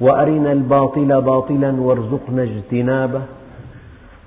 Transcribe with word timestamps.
وأرنا 0.00 0.52
الباطل 0.52 1.20
باطلا 1.20 1.80
وارزقنا 1.80 2.42
اجتنابه. 2.42 3.22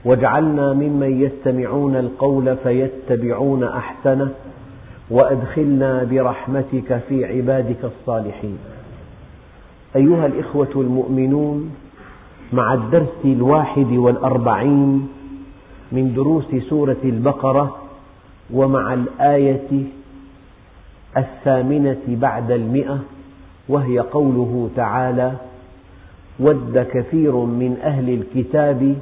واجعلنا 0.05 0.73
ممن 0.73 1.21
يستمعون 1.21 1.95
القول 1.95 2.57
فيتبعون 2.57 3.63
أحسنه. 3.63 4.31
وأدخلنا 5.09 6.03
برحمتك 6.03 7.01
في 7.09 7.25
عبادك 7.25 7.83
الصالحين. 7.83 8.57
أيها 9.95 10.25
الإخوة 10.25 10.71
المؤمنون 10.75 11.71
مع 12.53 12.73
الدرس 12.73 13.25
الواحد 13.25 13.91
والأربعين 13.91 15.07
من 15.91 16.13
دروس 16.13 16.55
سورة 16.69 16.97
البقرة 17.03 17.75
ومع 18.53 18.93
الآية 18.93 19.83
الثامنة 21.17 22.01
بعد 22.07 22.51
المئة 22.51 22.99
وهي 23.69 23.99
قوله 23.99 24.69
تعالى 24.75 25.33
ود 26.39 26.87
كثير 26.93 27.35
من 27.35 27.77
أهل 27.83 28.09
الكتاب 28.09 28.95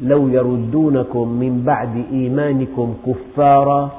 لو 0.00 0.28
يردونكم 0.28 1.28
من 1.28 1.62
بعد 1.66 2.04
إيمانكم 2.12 2.94
كفارا 3.06 3.90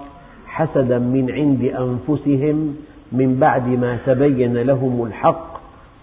حسدا 0.47 0.99
من 0.99 1.31
عند 1.31 1.63
أنفسهم 1.63 2.75
من 3.11 3.35
بعد 3.39 3.67
ما 3.67 3.97
تبين 4.05 4.57
لهم 4.57 5.05
الحق 5.05 5.59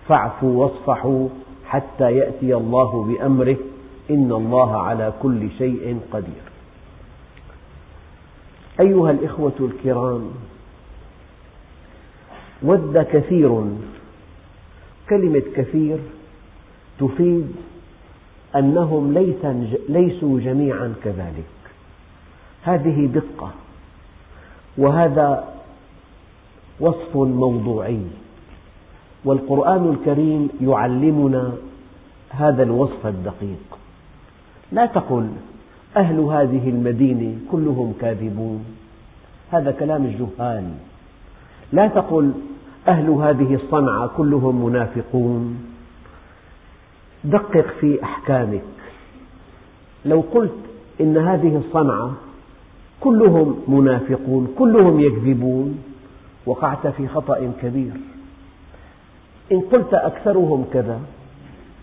فاعفوا 0.08 0.64
واصفحوا 0.64 1.28
حتى 1.66 2.12
يأتي 2.16 2.54
الله 2.54 3.04
بأمره 3.04 3.56
إن 4.10 4.32
الله 4.32 4.76
على 4.76 5.12
كل 5.22 5.50
شيء 5.58 6.00
قدير. 6.12 6.42
أيها 8.80 9.10
الإخوة 9.10 9.52
الكرام 9.60 10.30
ود 12.62 12.98
كثير 13.12 13.64
كلمة 15.08 15.42
كثير 15.56 15.98
تفيد 16.98 17.52
أنهم 18.56 19.12
ليسوا 19.88 20.40
جميعا 20.40 20.94
كذلك. 21.04 21.52
هذه 22.62 23.06
دقة 23.06 23.50
وهذا 24.78 25.44
وصف 26.80 27.16
موضوعي. 27.16 28.00
والقرآن 29.24 29.90
الكريم 29.90 30.48
يعلمنا 30.60 31.52
هذا 32.30 32.62
الوصف 32.62 33.06
الدقيق. 33.06 33.78
لا 34.72 34.86
تقل 34.86 35.28
أهل 35.96 36.20
هذه 36.20 36.68
المدينة 36.68 37.36
كلهم 37.50 37.94
كاذبون. 38.00 38.64
هذا 39.50 39.70
كلام 39.70 40.04
الجهال. 40.04 40.70
لا 41.72 41.88
تقل 41.88 42.32
أهل 42.88 43.10
هذه 43.10 43.54
الصنعة 43.54 44.06
كلهم 44.06 44.64
منافقون. 44.64 45.71
دقق 47.24 47.66
في 47.80 48.04
أحكامك. 48.04 48.62
لو 50.04 50.24
قلت 50.34 50.54
إن 51.00 51.16
هذه 51.16 51.56
الصنعة 51.56 52.12
كلهم 53.00 53.62
منافقون 53.68 54.54
كلهم 54.58 55.00
يكذبون 55.00 55.78
وقعت 56.46 56.86
في 56.86 57.08
خطأ 57.08 57.52
كبير. 57.62 57.92
إن 59.52 59.60
قلت 59.60 59.94
أكثرهم 59.94 60.64
كذا 60.72 61.00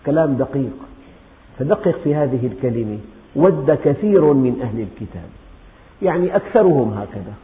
كلام 0.06 0.34
دقيق. 0.34 0.76
فدقق 1.58 1.96
في 2.04 2.14
هذه 2.14 2.46
الكلمة. 2.46 2.98
ود 3.36 3.78
كثير 3.84 4.32
من 4.32 4.60
أهل 4.62 4.80
الكتاب. 4.80 5.28
يعني 6.02 6.36
أكثرهم 6.36 6.92
هكذا. 6.92 7.34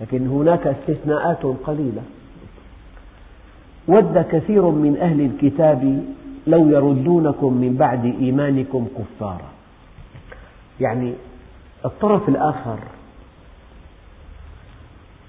لكن 0.00 0.26
هناك 0.26 0.66
استثناءات 0.66 1.42
قليلة. 1.42 2.02
ود 3.88 4.26
كثير 4.32 4.62
من 4.62 4.96
أهل 5.00 5.20
الكتاب 5.20 6.04
لو 6.46 6.68
يردونكم 6.68 7.52
من 7.52 7.76
بعد 7.76 8.04
إيمانكم 8.04 8.86
كفارا. 8.98 9.50
يعني 10.80 11.14
الطرف 11.84 12.28
الآخر 12.28 12.78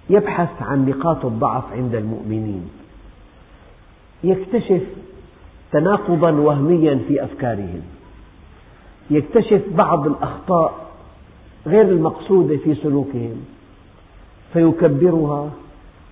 يبحث 0.09 0.62
عن 0.62 0.86
نقاط 0.86 1.26
الضعف 1.26 1.74
عند 1.74 1.96
المؤمنين 1.96 2.70
يكتشف 4.24 4.81
تناقضا 5.72 6.31
وهميا 6.31 7.00
في 7.08 7.24
أفكارهم 7.24 7.82
يكتشف 9.09 9.62
بعض 9.72 10.08
الأخطاء 10.08 10.86
غير 11.68 11.82
المقصودة 11.82 12.58
في 12.58 12.76
سلوكهم 12.76 13.46
فيكبرها 14.53 15.50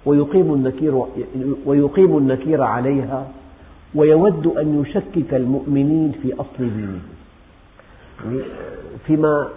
ويقيم 0.06 0.54
النكير, 0.54 1.06
ويقيم 1.66 2.18
النكير 2.18 2.62
عليها 2.62 3.28
ويود 3.96 4.48
أن 4.48 4.82
يشكك 4.82 5.34
المؤمنين 5.34 6.12
في 6.22 6.34
أصل 6.34 6.58
دينه 6.60 7.00
فيما 9.08 9.50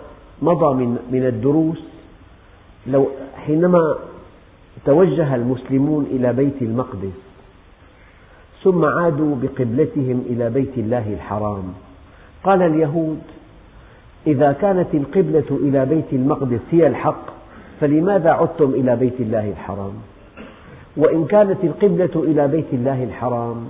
مضى 0.42 0.74
من 1.10 1.26
الدروس 1.26 1.82
لو 2.86 3.08
حينما 3.46 3.94
توجه 4.84 5.34
المسلمون 5.34 6.06
إلى 6.10 6.32
بيت 6.32 6.62
المقدس 6.62 7.18
ثم 8.64 8.84
عادوا 8.84 9.36
بقبلتهم 9.42 10.24
إلى 10.26 10.50
بيت 10.50 10.78
الله 10.78 11.12
الحرام. 11.12 11.64
قال 12.44 12.62
اليهود 12.62 13.20
إذا 14.26 14.52
كانت 14.52 14.94
القبلة 14.94 15.44
إلى 15.50 15.86
بيت 15.86 16.12
المقدس 16.12 16.60
هي 16.70 16.86
الحق 16.86 17.26
فلماذا 17.80 18.30
عدتم 18.30 18.70
إلى 18.70 18.96
بيت 18.96 19.20
الله 19.20 19.50
الحرام؟ 19.50 19.92
وإن 20.96 21.24
كانت 21.24 21.64
القبلة 21.64 22.22
إلى 22.22 22.48
بيت 22.48 22.72
الله 22.72 23.04
الحرام 23.04 23.66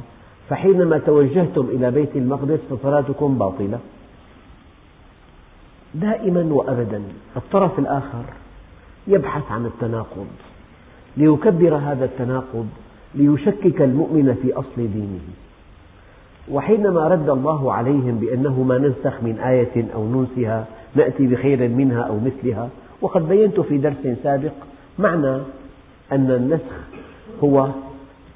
فحينما 0.49 0.99
توجهتم 0.99 1.67
إلى 1.69 1.91
بيت 1.91 2.17
المقدس 2.17 2.59
فصلاتكم 2.71 3.39
باطلة. 3.39 3.79
دائما 5.95 6.55
وأبدا 6.55 7.03
الطرف 7.37 7.79
الآخر 7.79 8.25
يبحث 9.07 9.51
عن 9.51 9.67
التناقض 9.67 10.27
ليكبر 11.17 11.75
هذا 11.77 12.05
التناقض 12.05 12.67
ليشكك 13.15 13.83
المؤمن 13.83 14.35
في 14.43 14.53
أصل 14.53 14.77
دينه. 14.77 15.21
وحينما 16.51 17.09
رد 17.09 17.31
الله 17.31 17.73
عليهم 17.73 18.19
بأنه 18.19 18.63
ما 18.63 18.79
ننسخ 18.79 19.23
من 19.23 19.39
آية 19.39 19.87
أو 19.95 20.09
ننسها 20.09 20.67
نأتي 20.95 21.27
بخير 21.27 21.69
منها 21.69 22.03
أو 22.03 22.19
مثلها. 22.21 22.69
وقد 23.01 23.29
بينت 23.29 23.61
في 23.61 23.79
درس 23.79 24.17
سابق 24.23 24.53
معنى 24.99 25.37
أن 26.13 26.31
النسخ 26.31 26.73
هو 27.45 27.69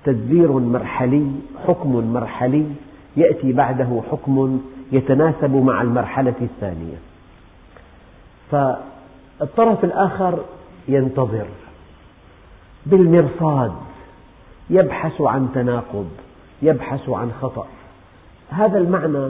تدبير 0.04 0.52
مرحلي 0.52 1.26
حكم 1.66 2.12
مرحلي 2.12 2.66
يأتي 3.16 3.52
بعده 3.52 4.02
حكم 4.10 4.60
يتناسب 4.92 5.54
مع 5.54 5.82
المرحلة 5.82 6.34
الثانية. 6.40 6.96
فالطرف 8.50 9.84
الآخر 9.84 10.38
ينتظر 10.88 11.46
بالمرصاد 12.86 13.72
يبحث 14.70 15.20
عن 15.20 15.48
تناقض 15.54 16.08
يبحث 16.62 17.08
عن 17.08 17.32
خطأ. 17.40 17.66
هذا 18.50 18.78
المعنى 18.78 19.28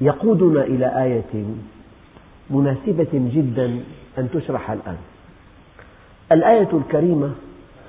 يقودنا 0.00 0.62
إلى 0.62 1.02
آية 1.04 1.44
مناسبة 2.50 3.08
جدا 3.12 3.80
أن 4.18 4.28
تشرح 4.34 4.70
الآن. 4.70 4.96
الآية 6.32 6.68
الكريمة 6.72 7.30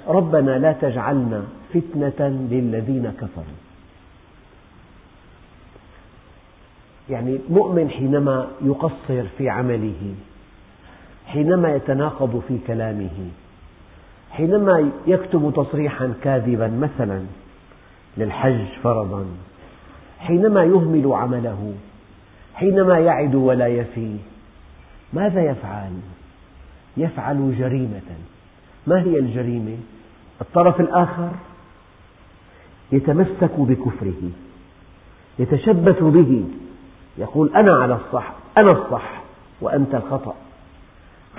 ربنا 0.08 0.58
لا 0.60 0.72
تجعلنا 0.72 1.44
فتنة 1.74 2.48
للذين 2.52 3.12
كفروا 3.22 3.60
يعني 7.10 7.40
المؤمن 7.50 7.90
حينما 7.90 8.48
يقصر 8.62 9.24
في 9.38 9.50
عمله 9.50 10.16
حينما 11.28 11.76
يتناقض 11.76 12.42
في 12.48 12.58
كلامه 12.68 13.30
حينما 14.32 14.92
يكتب 15.08 15.54
تصريحا 15.56 16.14
كاذبا 16.24 16.68
مثلا 16.68 17.24
للحج 18.18 18.66
فرضا 18.84 19.26
حينما 20.20 20.64
يهمل 20.64 21.12
عمله 21.14 21.74
حينما 22.56 23.00
يعد 23.00 23.36
ولا 23.36 23.68
يفي 23.68 24.16
ماذا 25.14 25.42
يفعل؟ 25.42 25.92
يفعل 26.98 27.56
جريمة 27.60 28.18
ما 28.88 29.02
هي 29.02 29.20
الجريمة؟ 29.20 29.78
الطرف 30.42 30.82
الآخر 30.82 31.30
يتمسك 32.92 33.52
بكفره 33.58 34.32
يتشبث 35.40 36.04
به 36.04 36.44
يقول 37.18 37.56
أنا 37.56 37.74
على 37.76 37.96
الصح 37.96 38.34
أنا 38.58 38.72
الصح 38.72 39.22
وأنت 39.62 39.96
الخطأ 39.96 40.36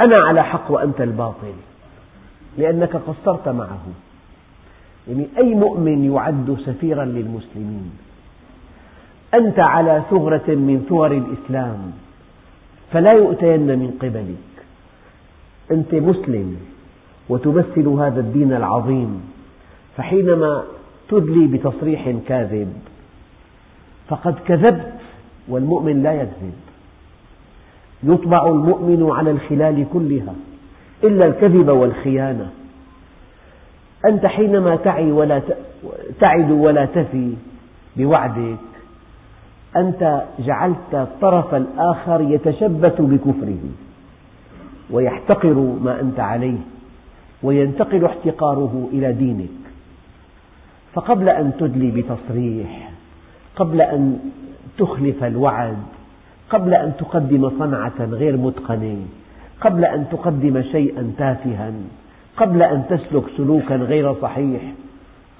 أنا 0.00 0.16
على 0.16 0.44
حق 0.44 0.70
وأنت 0.70 1.00
الباطل 1.00 1.52
لأنك 2.58 2.96
قصرت 2.96 3.48
معه. 3.48 3.86
يعني 5.08 5.28
أي 5.38 5.54
مؤمن 5.54 6.12
يعد 6.12 6.56
سفيرا 6.66 7.04
للمسلمين؟ 7.04 7.90
أنت 9.34 9.58
على 9.58 10.02
ثغرة 10.10 10.48
من 10.48 10.86
ثغر 10.88 11.12
الإسلام 11.12 11.92
فلا 12.92 13.12
يؤتين 13.12 13.78
من 13.78 13.90
قبلك. 14.02 14.64
أنت 15.70 15.94
مسلم 15.94 16.56
وتمثل 17.28 17.88
هذا 17.88 18.20
الدين 18.20 18.52
العظيم 18.52 19.22
فحينما 19.96 20.64
تدلي 21.10 21.46
بتصريح 21.46 22.14
كاذب. 22.28 22.72
فقد 24.08 24.34
كذبت 24.46 24.92
والمؤمن 25.48 26.02
لا 26.02 26.12
يكذب. 26.12 26.54
يطبع 28.02 28.46
المؤمن 28.46 29.10
على 29.10 29.30
الخلال 29.30 29.86
كلها 29.92 30.34
إلا 31.04 31.26
الكذب 31.26 31.68
والخيانة. 31.68 32.50
أنت 34.06 34.26
حينما 34.26 34.76
تعي 34.76 35.12
ولا 35.12 35.42
تعد 36.20 36.50
ولا 36.50 36.84
تفي 36.84 37.34
بوعدك 37.96 38.56
أنت 39.76 40.22
جعلت 40.38 40.94
الطرف 40.94 41.54
الآخر 41.54 42.20
يتشبث 42.20 43.00
بكفره 43.00 43.64
ويحتقر 44.90 45.54
ما 45.82 46.00
أنت 46.00 46.20
عليه 46.20 46.58
وينتقل 47.42 48.04
احتقاره 48.04 48.88
إلى 48.92 49.12
دينك. 49.12 49.59
فقبل 50.94 51.28
أن 51.28 51.52
تدلي 51.60 51.90
بتصريح 51.90 52.90
قبل 53.56 53.80
أن 53.80 54.18
تخلف 54.78 55.24
الوعد 55.24 55.78
قبل 56.50 56.74
أن 56.74 56.92
تقدم 56.98 57.50
صنعة 57.58 58.04
غير 58.04 58.36
متقنة 58.36 59.06
قبل 59.60 59.84
أن 59.84 60.06
تقدم 60.12 60.62
شيئا 60.62 61.12
تافها 61.18 61.72
قبل 62.36 62.62
أن 62.62 62.84
تسلك 62.90 63.24
سلوكا 63.36 63.76
غير 63.76 64.14
صحيح 64.22 64.62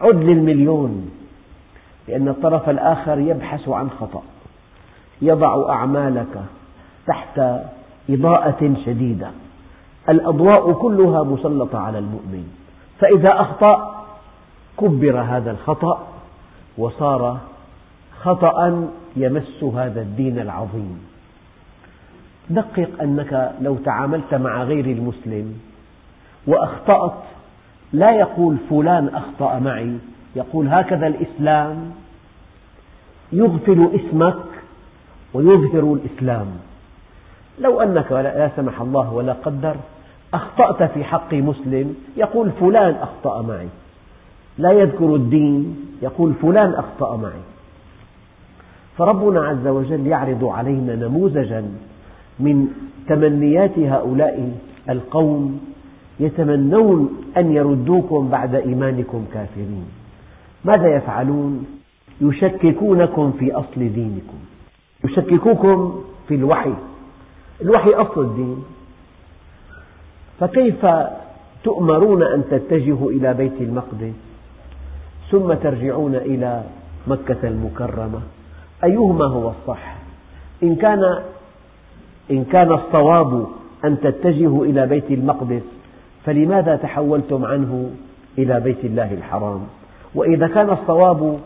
عد 0.01 0.17
للمليون 0.17 1.11
لأن 2.09 2.29
الطرف 2.29 2.69
الآخر 2.69 3.19
يبحث 3.19 3.69
عن 3.69 3.91
خطأ 3.91 4.23
يضع 5.23 5.71
أعمالك 5.71 6.43
تحت 7.07 7.41
إضاءة 8.11 8.75
شديدة 8.87 9.31
الأضواء 10.09 10.73
كلها 10.73 11.23
مسلطة 11.23 11.79
على 11.79 11.99
المؤمن 11.99 12.45
فإذا 12.99 13.41
أخطأ 13.41 14.00
كبر 14.79 15.21
هذا 15.21 15.51
الخطأ 15.51 16.07
وصار 16.79 17.39
خطأ 18.23 18.89
يمس 19.17 19.65
هذا 19.65 20.01
الدين 20.01 20.39
العظيم. 20.39 21.07
دقق 22.51 22.89
أنك 23.03 23.53
لو 23.61 23.77
تعاملت 23.77 24.35
مع 24.35 24.63
غير 24.63 24.85
المسلم 24.85 25.61
وأخطأت 26.47 27.23
لا 27.93 28.11
يقول 28.11 28.57
فلان 28.71 29.09
أخطأ 29.09 29.59
معي 29.59 29.99
يقول 30.37 30.69
هكذا 30.69 31.07
الإسلام. 31.07 31.91
يغفل 33.33 33.91
اسمك 33.95 34.45
ويظهر 35.35 35.95
الإسلام. 35.95 36.47
لو 37.59 37.81
أنك 37.81 38.13
لا 38.13 38.51
سمح 38.57 38.81
الله 38.81 39.13
ولا 39.13 39.33
قدر 39.33 39.77
أخطأت 40.35 40.83
في 40.83 41.05
حق 41.05 41.35
مسلم 41.35 41.97
يقول 42.17 42.51
فلان 42.51 42.95
أخطأ 42.95 43.43
معي. 43.43 43.69
لا 44.59 44.73
يذكر 44.73 45.15
الدين. 45.15 45.77
يقول 46.03 46.35
فلان 46.43 46.75
أخطأ 46.75 47.17
معي. 47.17 47.41
فربنا 48.99 49.45
عز 49.45 49.67
وجل 49.67 50.07
يعرض 50.07 50.45
علينا 50.45 50.95
نموذجا 50.95 51.65
من 52.41 52.69
تمنيات 53.09 53.79
هؤلاء 53.79 54.59
القوم 54.91 55.61
يتمنون 56.21 57.23
أن 57.37 57.53
يردوكم 57.53 58.29
بعد 58.29 58.55
إيمانكم 58.55 59.25
كافرين. 59.35 59.85
ماذا 60.65 60.97
يفعلون؟ 60.97 61.67
يشككونكم 62.21 63.33
في 63.39 63.53
أصل 63.53 63.77
دينكم. 63.77 64.39
يشككوكم 65.05 66.03
في 66.29 66.35
الوحي. 66.35 66.75
الوحي 67.63 67.91
أصل 67.91 68.21
الدين. 68.21 68.65
فكيف 70.41 70.87
تؤمرون 71.65 72.23
أن 72.23 72.45
تتجهوا 72.51 73.11
إلى 73.11 73.35
بيت 73.35 73.61
المقدس؟ 73.61 74.30
ثم 75.31 75.55
ترجعون 75.55 76.15
إلى 76.15 76.63
مكة 77.07 77.49
المكرمة. 77.49 78.21
أيهما 78.85 79.25
هو 79.25 79.49
الصح؟ 79.49 79.95
إن 80.63 80.77
كان 80.77 81.19
إن 82.31 82.45
كان 82.45 82.73
الصواب 82.73 83.47
أن 83.85 84.01
تتجهوا 84.01 84.67
إلى 84.67 84.87
بيت 84.87 85.11
المقدس 85.11 85.63
فلماذا 86.25 86.77
تحولتم 86.77 87.45
عنه 87.45 87.91
إلى 88.39 88.61
بيت 88.61 88.85
الله 88.85 89.13
الحرام؟ 89.13 89.61
وإذا 90.15 90.49
كان 90.49 90.71
الصواب 90.71 91.39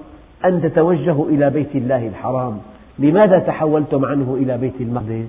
أن 0.45 0.63
تتوجهوا 0.63 1.29
إلى 1.29 1.51
بيت 1.51 1.77
الله 1.77 2.09
الحرام 2.09 2.59
لماذا 2.99 3.39
تحولتم 3.39 4.05
عنه 4.05 4.35
إلى 4.41 4.59
بيت 4.59 4.81
المقدس؟ 4.81 5.29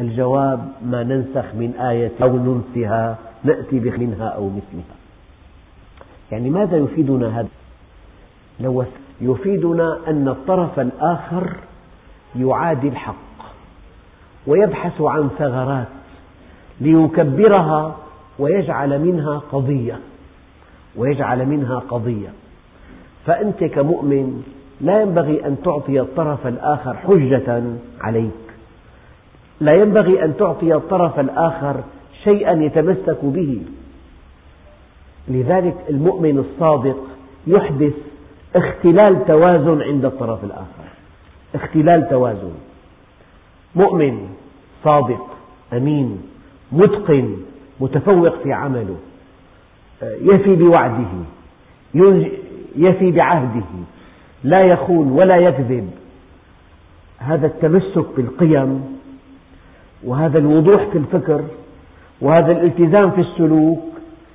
الجواب 0.00 0.68
ما 0.86 1.02
ننسخ 1.02 1.54
من 1.54 1.74
آية 1.80 2.12
أو 2.22 2.36
ننسها 2.36 3.18
نأتي 3.44 3.80
منها 3.80 4.28
أو 4.28 4.48
مثلها. 4.48 4.99
يعني 6.32 6.50
ماذا 6.50 6.76
يفيدنا 6.76 7.40
هذا؟ 7.40 7.48
لو 8.60 8.84
يفيدنا 9.20 9.98
أن 10.08 10.28
الطرف 10.28 10.80
الآخر 10.80 11.56
يعادي 12.36 12.88
الحق 12.88 13.14
ويبحث 14.46 15.00
عن 15.00 15.28
ثغرات 15.38 15.86
ليكبرها 16.80 17.96
ويجعل 18.38 19.00
منها 19.00 19.42
قضية 19.52 19.98
ويجعل 20.96 21.46
منها 21.46 21.78
قضية. 21.78 22.28
فأنت 23.26 23.64
كمؤمن 23.64 24.42
لا 24.80 25.02
ينبغي 25.02 25.46
أن 25.46 25.56
تعطي 25.64 26.00
الطرف 26.00 26.46
الآخر 26.46 26.94
حجة 26.94 27.62
عليك. 28.00 28.30
لا 29.60 29.74
ينبغي 29.74 30.24
أن 30.24 30.36
تعطي 30.36 30.74
الطرف 30.74 31.20
الآخر 31.20 31.76
شيئا 32.24 32.52
يتمسك 32.52 33.18
به. 33.22 33.62
لذلك 35.28 35.74
المؤمن 35.90 36.38
الصادق 36.38 36.96
يحدث 37.46 37.92
اختلال 38.56 39.26
توازن 39.26 39.82
عند 39.82 40.04
الطرف 40.04 40.44
الآخر. 40.44 40.84
اختلال 41.54 42.08
توازن. 42.10 42.52
مؤمن 43.74 44.28
صادق 44.84 45.26
أمين 45.72 46.22
متقن 46.72 47.36
متفوق 47.80 48.42
في 48.42 48.52
عمله 48.52 48.96
يفي 50.02 50.56
بوعده 50.56 51.12
يفي 52.76 53.10
بعهده 53.10 53.66
لا 54.44 54.62
يخون 54.62 55.12
ولا 55.12 55.36
يكذب. 55.36 55.90
هذا 57.18 57.46
التمسك 57.46 58.06
بالقيم 58.16 58.98
وهذا 60.04 60.38
الوضوح 60.38 60.84
في 60.84 60.98
الفكر 60.98 61.44
وهذا 62.20 62.52
الالتزام 62.52 63.10
في 63.10 63.20
السلوك 63.20 63.89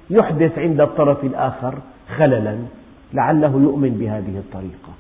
يحدث 0.10 0.60
عند 0.60 0.82
الطرف 0.82 1.24
الآخر 1.24 1.76
خللا 2.18 2.58
لعله 3.14 3.62
يؤمن 3.62 3.90
بهذه 3.90 4.38
الطريقة. 4.38 4.94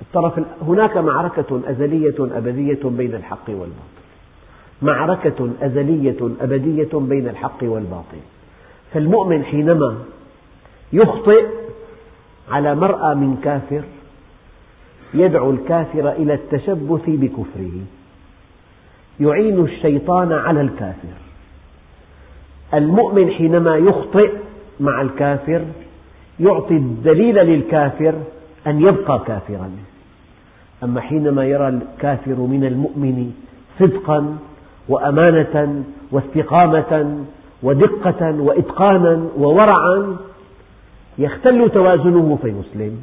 الطرف 0.00 0.40
هناك 0.62 0.96
معركة 0.96 1.60
أزلية 1.66 2.14
أبدية 2.20 2.80
بين 2.84 3.14
الحق 3.14 3.48
والباطل. 3.48 4.02
معركة 4.82 5.50
أزلية 5.62 6.16
أبدية 6.40 6.90
بين 6.94 7.28
الحق 7.28 7.58
والباطل. 7.62 8.18
فالمؤمن 8.92 9.44
حينما 9.44 9.96
يخطئ 10.92 11.46
على 12.50 12.74
مرأى 12.74 13.14
من 13.14 13.36
كافر 13.44 13.82
يدعو 15.14 15.50
الكافر 15.50 16.12
إلى 16.12 16.34
التشبث 16.34 17.02
بكفره. 17.06 17.80
يعين 19.20 19.64
الشيطان 19.64 20.32
على 20.32 20.60
الكافر. 20.60 21.31
المؤمن 22.74 23.30
حينما 23.30 23.76
يخطئ 23.76 24.32
مع 24.80 25.02
الكافر 25.02 25.62
يعطي 26.40 26.74
الدليل 26.74 27.34
للكافر 27.34 28.14
أن 28.66 28.80
يبقى 28.80 29.22
كافرا. 29.26 29.70
أما 30.84 31.00
حينما 31.00 31.44
يرى 31.44 31.68
الكافر 31.68 32.34
من 32.34 32.64
المؤمن 32.64 33.32
صدقا 33.78 34.36
وأمانة 34.88 35.84
واستقامة 36.12 37.24
ودقة 37.62 38.40
وإتقانا 38.40 39.28
وورعا 39.38 40.16
يختل 41.18 41.70
توازنه 41.70 42.38
فيسلم 42.42 43.02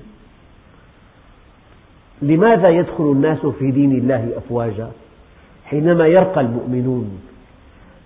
لماذا 2.21 2.69
يدخل 2.69 3.03
الناس 3.03 3.45
في 3.45 3.71
دين 3.71 3.91
الله 3.91 4.31
أفواجا؟ 4.37 4.91
حينما 5.65 6.07
يرقى 6.07 6.41
المؤمنون 6.41 7.19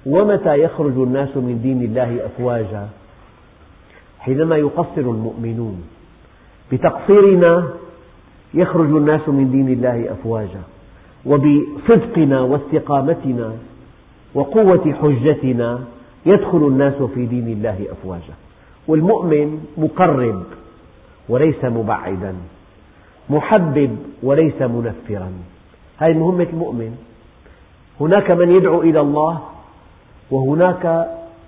ومتى 0.05 0.55
يخرج 0.63 0.97
الناس 0.97 1.37
من 1.37 1.59
دين 1.63 1.81
الله 1.81 2.25
أفواجا؟ 2.25 2.87
حينما 4.19 4.57
يقصر 4.57 5.01
المؤمنون. 5.01 5.83
بتقصيرنا 6.71 7.69
يخرج 8.53 8.89
الناس 8.89 9.29
من 9.29 9.51
دين 9.51 9.69
الله 9.69 10.11
أفواجا. 10.11 10.61
وبصدقنا 11.25 12.41
واستقامتنا 12.41 13.53
وقوة 14.33 14.93
حجتنا 15.01 15.79
يدخل 16.25 16.57
الناس 16.57 17.01
في 17.15 17.25
دين 17.25 17.47
الله 17.47 17.85
أفواجا. 17.91 18.33
والمؤمن 18.87 19.65
مقرب 19.77 20.43
وليس 21.29 21.65
مبعدا. 21.65 22.35
محبب 23.29 23.97
وليس 24.23 24.61
منفرا. 24.61 25.31
هذه 25.97 26.13
مهمة 26.13 26.47
المؤمن. 26.53 26.97
هناك 27.99 28.31
من 28.31 28.51
يدعو 28.51 28.81
إلى 28.81 28.99
الله 28.99 29.52
وهناك 30.33 30.85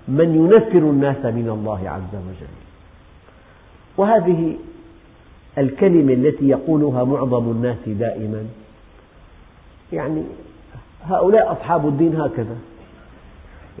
من 0.08 0.34
ينفر 0.34 0.78
الناس 0.78 1.24
من 1.24 1.48
الله 1.48 1.90
عز 1.90 2.14
وجل. 2.14 2.56
وهذه 3.96 4.56
الكلمة 5.58 6.12
التي 6.12 6.48
يقولها 6.48 7.04
معظم 7.04 7.50
الناس 7.50 7.76
دائما 7.86 8.46
يعني 9.92 10.22
هؤلاء 11.02 11.52
أصحاب 11.52 11.88
الدين 11.88 12.20
هكذا. 12.20 12.56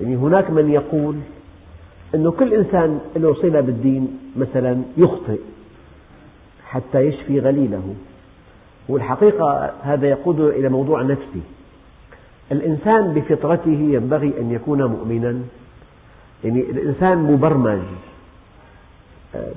يعني 0.02 0.16
هناك 0.16 0.50
من 0.50 0.70
يقول 0.70 1.16
أن 2.14 2.30
كل 2.30 2.54
إنسان 2.54 3.00
له 3.16 3.34
صلة 3.34 3.60
بالدين 3.60 4.18
مثلا 4.36 4.82
يخطئ 4.96 5.40
حتى 6.66 7.00
يشفي 7.00 7.40
غليله. 7.40 7.94
والحقيقة 8.88 9.72
هذا 9.82 10.08
يقودنا 10.08 10.48
إلى 10.48 10.68
موضوع 10.68 11.02
نفسي. 11.02 11.42
الإنسان 12.52 13.14
بفطرته 13.14 13.88
ينبغي 13.92 14.34
أن 14.40 14.52
يكون 14.52 14.84
مؤمنا. 14.84 15.40
يعني 16.44 16.60
الإنسان 16.60 17.18
مبرمج 17.18 17.82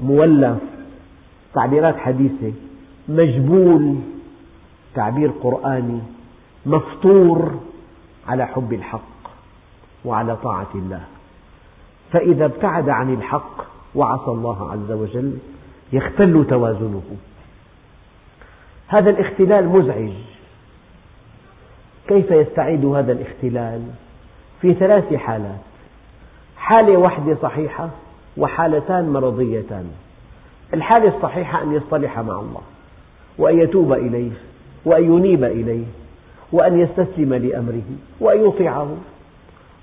مولف 0.04 0.58
تعبيرات 1.54 1.98
حديثة 1.98 2.54
مجبول 3.08 3.96
تعبير 4.96 5.32
قرآني 5.42 6.00
مفطور 6.66 7.60
على 8.28 8.48
حب 8.48 8.74
الحق 8.74 9.32
وعلى 10.06 10.36
طاعة 10.36 10.70
الله. 10.76 11.02
فإذا 12.12 12.46
ابتعد 12.46 12.90
عن 12.90 13.14
الحق 13.14 13.66
وعصى 13.96 14.32
الله 14.32 14.72
عز 14.72 14.92
وجل 14.92 15.38
يختل 15.94 16.46
توازنه. 16.50 17.04
هذا 18.88 19.10
الاختلال 19.10 19.70
مزعج. 19.70 20.12
كيف 22.10 22.32
يستعيد 22.32 22.86
هذا 22.86 23.12
الاختلال؟ 23.12 23.82
في 24.62 24.74
ثلاث 24.74 25.14
حالات. 25.14 25.60
حالة 26.58 26.98
واحدة 26.98 27.38
صحيحة 27.42 27.90
وحالتان 28.38 29.10
مرضيتان. 29.10 29.86
الحالة 30.74 31.16
الصحيحة 31.18 31.64
أن 31.64 31.74
يصطلح 31.74 32.20
مع 32.20 32.40
الله 32.40 32.62
وأن 33.38 33.60
يتوب 33.60 33.94
إليه 33.94 34.32
وأن 34.86 35.04
ينيب 35.04 35.44
إليه 35.44 35.86
وأن 36.52 36.80
يستسلم 36.80 37.34
لأمره 37.34 37.90
وأن 38.20 38.48
يطيعه. 38.48 38.98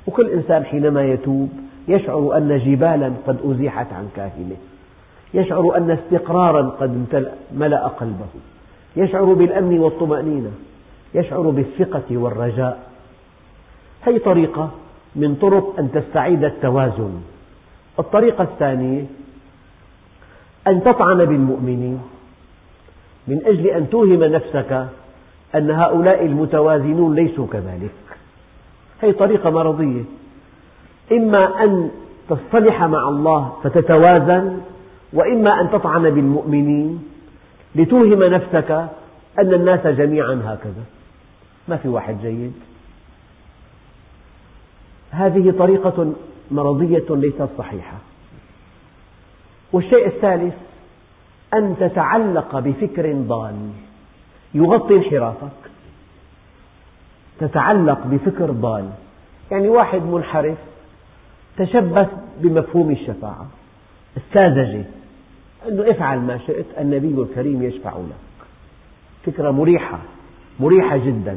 وكل 0.06 0.30
إنسان 0.30 0.64
حينما 0.64 1.04
يتوب 1.04 1.48
يشعر 1.88 2.36
أن 2.36 2.58
جبالا 2.58 3.12
قد 3.26 3.38
أزيحت 3.44 3.92
عن 3.92 4.08
كاهله 4.16 4.56
يشعر 5.34 5.76
أن 5.76 5.90
استقرارا 5.90 6.62
قد 6.62 7.06
ملأ 7.54 7.86
قلبه. 7.86 8.32
يشعر 8.96 9.24
بالأمن 9.24 9.78
والطمأنينة. 9.78 10.50
يشعر 11.16 11.50
بالثقة 11.50 12.16
والرجاء. 12.16 12.90
هذه 14.00 14.18
طريقة 14.18 14.70
من 15.16 15.34
طرق 15.34 15.74
أن 15.78 15.92
تستعيد 15.92 16.44
التوازن. 16.44 17.20
الطريقة 17.98 18.44
الثانية 18.44 19.04
أن 20.66 20.84
تطعن 20.84 21.24
بالمؤمنين 21.24 22.00
من 23.28 23.40
أجل 23.46 23.66
أن 23.66 23.90
توهم 23.90 24.24
نفسك 24.24 24.86
أن 25.54 25.70
هؤلاء 25.70 26.26
المتوازنون 26.26 27.14
ليسوا 27.14 27.46
كذلك. 27.52 27.90
هذه 29.02 29.12
طريقة 29.12 29.50
مرضية. 29.50 30.02
إما 31.12 31.64
أن 31.64 31.90
تصطلح 32.28 32.84
مع 32.84 33.08
الله 33.08 33.52
فتتوازن 33.62 34.58
وإما 35.12 35.60
أن 35.60 35.70
تطعن 35.70 36.10
بالمؤمنين 36.10 37.02
لتوهم 37.74 38.22
نفسك 38.22 38.70
أن 39.38 39.54
الناس 39.54 39.86
جميعا 39.86 40.42
هكذا. 40.44 40.95
ما 41.68 41.76
في 41.76 41.88
واحد 41.88 42.16
جيد. 42.22 42.52
هذه 45.10 45.54
طريقة 45.58 46.12
مرضية 46.50 47.04
ليست 47.10 47.48
صحيحة. 47.58 47.96
والشيء 49.72 50.06
الثالث 50.06 50.54
أن 51.54 51.76
تتعلق 51.80 52.58
بفكر 52.58 53.12
ضال. 53.12 53.70
يغطي 54.54 54.94
انحرافك. 54.94 55.70
تتعلق 57.40 58.06
بفكر 58.06 58.50
ضال. 58.50 58.90
يعني 59.50 59.68
واحد 59.68 60.02
منحرف 60.02 60.58
تشبث 61.56 62.08
بمفهوم 62.38 62.90
الشفاعة. 62.90 63.46
الساذجة 64.16 64.84
أنه 65.68 65.90
افعل 65.90 66.18
ما 66.18 66.38
شئت 66.38 66.66
النبي 66.78 67.22
الكريم 67.22 67.62
يشفع 67.62 67.96
لك. 67.96 68.46
فكرة 69.26 69.50
مريحة. 69.50 69.98
مريحة 70.60 70.96
جدا. 70.96 71.36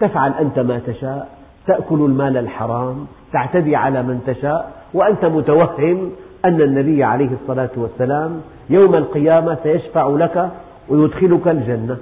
تفعل 0.00 0.32
أنت 0.32 0.58
ما 0.58 0.78
تشاء 0.78 1.28
تأكل 1.66 2.04
المال 2.04 2.36
الحرام 2.36 3.06
تعتدي 3.32 3.76
على 3.76 4.02
من 4.02 4.20
تشاء 4.26 4.72
وأنت 4.94 5.24
متوهم 5.24 6.10
أن 6.44 6.60
النبي 6.62 7.04
عليه 7.04 7.30
الصلاة 7.42 7.70
والسلام 7.76 8.40
يوم 8.70 8.94
القيامة 8.94 9.58
سيشفع 9.62 10.08
لك 10.08 10.50
ويدخلك 10.88 11.48
الجنة. 11.48 11.96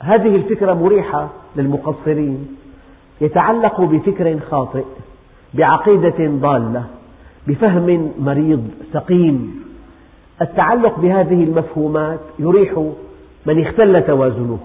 هذه 0.00 0.36
الفكرة 0.36 0.74
مريحة 0.74 1.28
للمقصرين. 1.56 2.56
يتعلق 3.20 3.80
بفكر 3.80 4.38
خاطئ 4.50 4.84
بعقيدة 5.54 6.16
ضالة 6.20 6.84
بفهم 7.46 8.12
مريض 8.20 8.68
سقيم. 8.92 9.62
التعلق 10.42 10.98
بهذه 10.98 11.44
المفهومات 11.44 12.20
يريح 12.38 12.84
من 13.46 13.66
اختل 13.66 14.02
توازنه. 14.06 14.58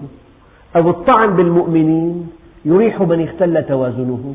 أو 0.76 0.90
الطعن 0.90 1.36
بالمؤمنين 1.36 2.30
يريح 2.64 3.02
من 3.02 3.28
اختل 3.28 3.64
توازنه. 3.64 4.34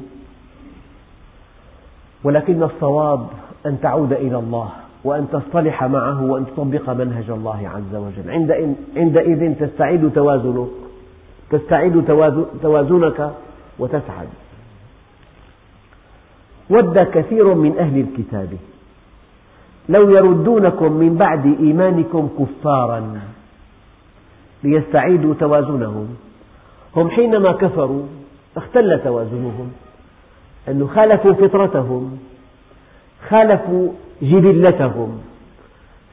ولكن 2.23 2.63
الصواب 2.63 3.27
أن 3.65 3.79
تعود 3.81 4.13
إلى 4.13 4.37
الله 4.37 4.69
وأن 5.03 5.27
تصطلح 5.31 5.83
معه 5.83 6.23
وأن 6.23 6.45
تطبق 6.45 6.89
منهج 6.89 7.29
الله 7.29 7.69
عز 7.75 7.95
وجل. 7.95 8.31
عندئذ 8.97 9.53
تستعيد 9.53 10.11
توازنك 10.13 10.67
تستعيد 11.49 12.05
توازنك 12.61 13.31
وتسعد. 13.79 14.27
ود 16.69 16.99
كثير 16.99 17.53
من 17.53 17.77
أهل 17.79 17.99
الكتاب. 17.99 18.49
لو 19.89 20.09
يردونكم 20.09 20.91
من 20.91 21.15
بعد 21.15 21.45
إيمانكم 21.59 22.29
كفارا. 22.39 23.19
ليستعيدوا 24.63 25.33
توازنهم. 25.33 26.07
هم 26.95 27.09
حينما 27.09 27.51
كفروا 27.51 28.03
اختل 28.57 28.99
توازنهم 29.03 29.71
أنه 30.67 30.87
خالفوا 30.87 31.33
فطرتهم 31.33 32.17
خالفوا 33.29 33.89
جبلتهم. 34.21 35.21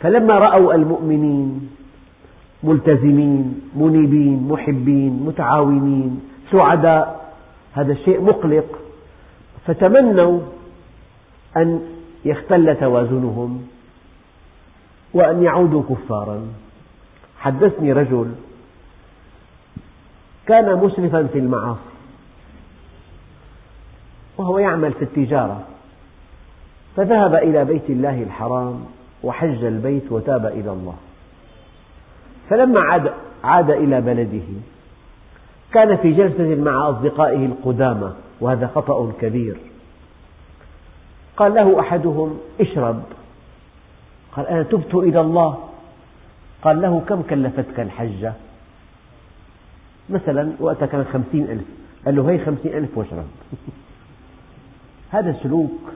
فلما 0.00 0.38
رأوا 0.38 0.74
المؤمنين 0.74 1.70
ملتزمين 2.62 3.60
منيبين 3.76 4.48
محبين 4.48 5.22
متعاونين 5.26 6.20
سعداء 6.52 7.32
هذا 7.72 7.92
الشيء 7.92 8.20
مقلق 8.20 8.78
فتمنوا 9.66 10.40
أن 11.56 11.80
يختل 12.24 12.76
توازنهم 12.76 13.62
وأن 15.14 15.42
يعودوا 15.42 15.82
كفارا. 15.82 16.42
حدثني 17.40 17.92
رجل 17.92 18.34
كان 20.46 20.76
مسرفا 20.76 21.26
في 21.32 21.38
المعاصي. 21.38 21.80
وهو 24.38 24.58
يعمل 24.58 24.92
في 24.92 25.02
التجارة. 25.02 25.66
فذهب 26.96 27.34
إلى 27.34 27.64
بيت 27.64 27.90
الله 27.90 28.22
الحرام 28.22 28.84
وحج 29.22 29.64
البيت 29.64 30.12
وتاب 30.12 30.46
إلى 30.46 30.70
الله. 30.70 30.96
فلما 32.50 32.80
عاد, 32.80 33.12
عاد 33.44 33.70
إلى 33.70 34.00
بلده 34.00 34.46
كان 35.72 35.96
في 35.96 36.12
جلسة 36.12 36.54
مع 36.54 36.90
أصدقائه 36.90 37.46
القدامى 37.46 38.12
وهذا 38.40 38.66
خطأ 38.66 39.12
كبير. 39.20 39.56
قال 41.36 41.54
له 41.54 41.80
أحدهم 41.80 42.38
اشرب. 42.60 43.02
قال 44.36 44.46
أنا 44.46 44.62
تبت 44.62 44.94
إلى 44.94 45.20
الله. 45.20 45.69
قال 46.62 46.80
له 46.80 47.02
كم 47.08 47.22
كلفتك 47.22 47.80
الحجة؟ 47.80 48.32
مثلا 50.10 50.52
وقتها 50.60 50.86
كان 50.86 51.04
خمسين 51.04 51.44
ألف. 51.50 51.64
قال 52.06 52.16
له 52.16 52.30
هي 52.30 52.38
خمسين 52.38 52.72
ألف 52.72 52.98
واشرب. 52.98 53.26
هذا 55.14 55.36
سلوك 55.42 55.92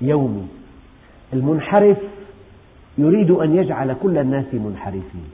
يومي. 0.00 0.46
المنحرف 1.32 1.98
يريد 2.98 3.30
أن 3.30 3.56
يجعل 3.56 3.96
كل 4.02 4.18
الناس 4.18 4.54
منحرفين. 4.54 5.30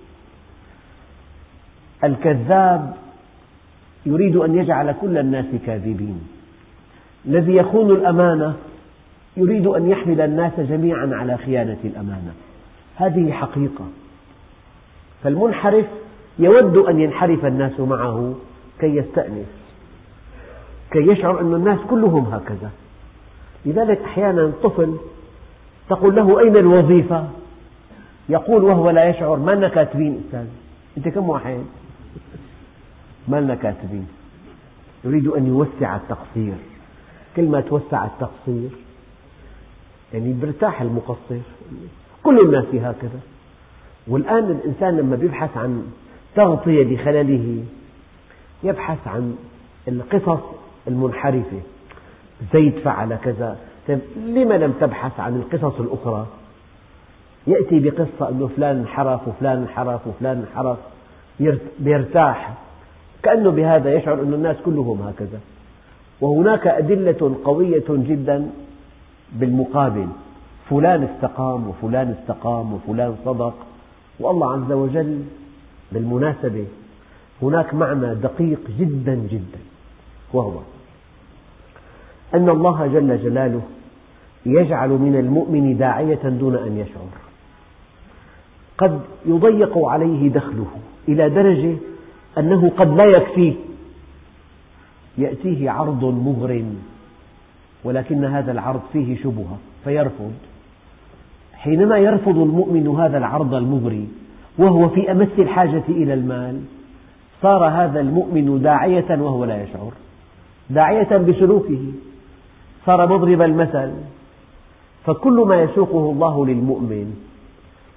الكذاب 2.05 2.95
يريد 4.07 4.37
أن 4.37 4.55
يجعل 4.55 4.95
كل 5.01 5.19
الناس 5.19 5.47
كاذبين. 5.67 6.29
الذي 7.27 7.57
يخون 7.57 7.91
الأمانة 7.91 8.57
يريد 9.37 9.67
أن 9.67 9.91
يحمل 9.91 10.21
الناس 10.21 10.61
جميعا 10.61 11.11
على 11.13 11.37
خيانة 11.37 11.79
الأمانة. 11.85 12.33
هذه 12.97 13.33
حقيقة. 13.33 13.85
فالمنحرف 15.23 15.87
يود 16.39 16.77
أن 16.77 17.01
ينحرف 17.01 17.45
الناس 17.45 17.81
معه 17.81 18.35
كي 18.81 18.97
يستأنس 18.97 19.47
كي 20.91 20.99
يشعر 20.99 21.41
أن 21.41 21.55
الناس 21.55 21.79
كلهم 21.91 22.25
هكذا. 22.25 22.71
لذلك 23.67 24.01
أحيانا 24.03 24.53
طفل 24.63 24.97
تقول 25.89 26.17
له 26.17 26.41
أين 26.41 26.57
الوظيفة؟ 26.57 27.29
يقول 28.29 28.65
وهو 28.65 28.91
لا 28.91 29.09
يشعر 29.09 29.37
ما 29.37 29.53
لنا 29.53 29.69
كاتبين 29.69 30.23
أستاذ؟ 30.27 30.47
أنت 30.97 31.09
كم 31.09 31.29
واحد؟ 31.29 31.65
ما 33.29 33.41
لنا 33.41 33.55
كاتبين. 33.55 34.09
يريد 35.05 35.27
أن 35.27 35.47
يوسع 35.47 35.97
التقصير. 35.97 36.55
كل 37.37 37.45
ما 37.45 37.61
توسع 37.61 38.05
التقصير 38.05 38.71
يعني 40.15 40.33
برتاح 40.33 40.81
المقصر. 40.81 41.41
كل 42.23 42.41
الناس 42.41 42.65
هكذا. 42.75 43.21
والآن 44.09 44.45
الإنسان 44.51 44.97
لما 44.97 45.19
يبحث 45.23 45.57
عن 45.57 45.83
تغطية 46.35 46.95
لخلله 46.95 47.65
يبحث 48.63 49.09
عن 49.09 49.37
القصص 49.89 50.41
المنحرفة. 50.89 51.61
زيد 52.53 52.79
فعل 52.79 53.17
كذا. 53.17 53.57
طيب 53.89 53.99
لما 54.17 54.55
لم 54.55 54.73
تبحث 54.81 55.21
عن 55.21 55.37
القصص 55.37 55.81
الأخرى؟ 55.81 56.27
يأتي 57.47 57.81
بقصة 57.81 58.29
أن 58.29 58.49
فلان 58.57 58.77
انحرف 58.79 59.29
وفلان 59.29 59.59
انحرف 59.59 60.07
وفلان 60.07 60.47
انحرف 60.51 60.79
يرتاح 61.81 62.55
كأنه 63.23 63.51
بهذا 63.51 63.95
يشعر 63.95 64.23
أن 64.23 64.35
الناس 64.35 64.57
كلهم 64.65 65.03
هكذا. 65.03 65.41
وهناك 66.21 66.67
أدلة 66.67 67.37
قوية 67.45 67.85
جدا 67.89 68.51
بالمقابل. 69.33 70.07
فلان 70.71 71.03
استقام 71.03 71.69
وفلان 71.69 72.15
استقام 72.21 72.73
وفلان 72.73 73.17
صدق. 73.25 73.55
والله 74.21 74.53
عز 74.53 74.73
وجل 74.73 75.23
بالمناسبة 75.93 76.67
هناك 77.43 77.75
معنى 77.75 78.15
دقيق 78.15 78.61
جدا 78.79 79.15
جدا 79.15 79.59
وهو 80.33 80.59
أن 82.35 82.49
الله 82.49 82.87
جل 82.87 83.23
جلاله 83.23 83.63
يجعل 84.47 84.89
من 84.89 85.17
المؤمن 85.21 85.77
داعية 85.77 86.29
دون 86.29 86.57
أن 86.57 86.77
يشعر 86.79 87.09
قد 88.79 89.01
يضيق 89.27 89.79
عليه 89.79 90.29
دخله 90.29 90.67
إلى 91.09 91.31
درجة 91.31 91.77
أنه 92.39 92.71
قد 92.77 92.97
لا 92.97 93.05
يكفيه 93.05 93.55
يأتيه 95.19 95.71
عرض 95.71 96.05
مغرم 96.05 96.77
ولكن 97.85 98.25
هذا 98.25 98.53
العرض 98.53 98.81
فيه 98.93 99.17
شبهة 99.23 99.59
فيرفض. 99.85 100.33
حينما 101.57 101.99
يرفض 101.99 102.39
المؤمن 102.39 102.89
هذا 102.89 103.19
العرض 103.19 103.55
المغري 103.55 104.09
وهو 104.59 104.89
في 104.89 105.13
أمس 105.13 105.29
الحاجة 105.39 105.83
إلى 105.89 106.15
المال 106.15 106.61
صار 107.43 107.65
هذا 107.69 108.01
المؤمن 108.01 108.63
داعية 108.63 109.21
وهو 109.23 109.45
لا 109.45 109.63
يشعر 109.63 109.93
داعية 110.71 111.17
بسلوكه 111.17 111.81
صار 112.87 113.07
مضرب 113.07 113.43
المثل 113.43 113.93
فكل 115.05 115.45
ما 115.49 115.63
يسوقه 115.63 116.11
الله 116.11 116.47
للمؤمن 116.47 117.17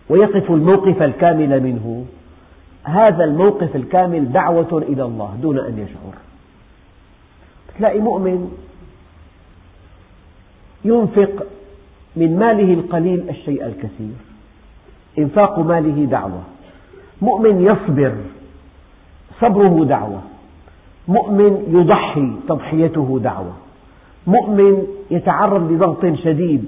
ويقف 0.09 0.51
الموقف 0.51 1.01
الكامل 1.01 1.63
منه 1.63 2.05
هذا 2.83 3.23
الموقف 3.23 3.75
الكامل 3.75 4.31
دعوة 4.31 4.83
إلى 4.89 5.03
الله 5.03 5.37
دون 5.41 5.59
أن 5.59 5.79
يشعر. 5.79 6.13
تلاقي 7.77 8.00
مؤمن 8.00 8.51
ينفق 10.85 11.45
من 12.20 12.40
ماله 12.40 12.74
القليل 12.74 13.29
الشيء 13.29 13.66
الكثير. 13.66 14.16
إنفاق 15.20 15.60
ماله 15.60 16.05
دعوة. 16.05 16.42
مؤمن 17.22 17.62
يصبر 17.62 18.16
صبره 19.42 19.86
دعوة. 19.86 20.22
مؤمن 21.08 21.51
يضحي 21.70 22.32
تضحيته 22.48 23.20
دعوة. 23.24 23.53
مؤمن 24.27 24.84
يتعرض 25.12 25.72
لضغط 25.72 26.05
شديد. 26.24 26.66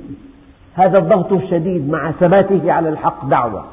هذا 0.73 0.97
الضغط 0.97 1.33
الشديد 1.33 1.89
مع 1.89 2.11
ثباته 2.11 2.71
على 2.71 2.89
الحق 2.89 3.25
دعوة. 3.25 3.65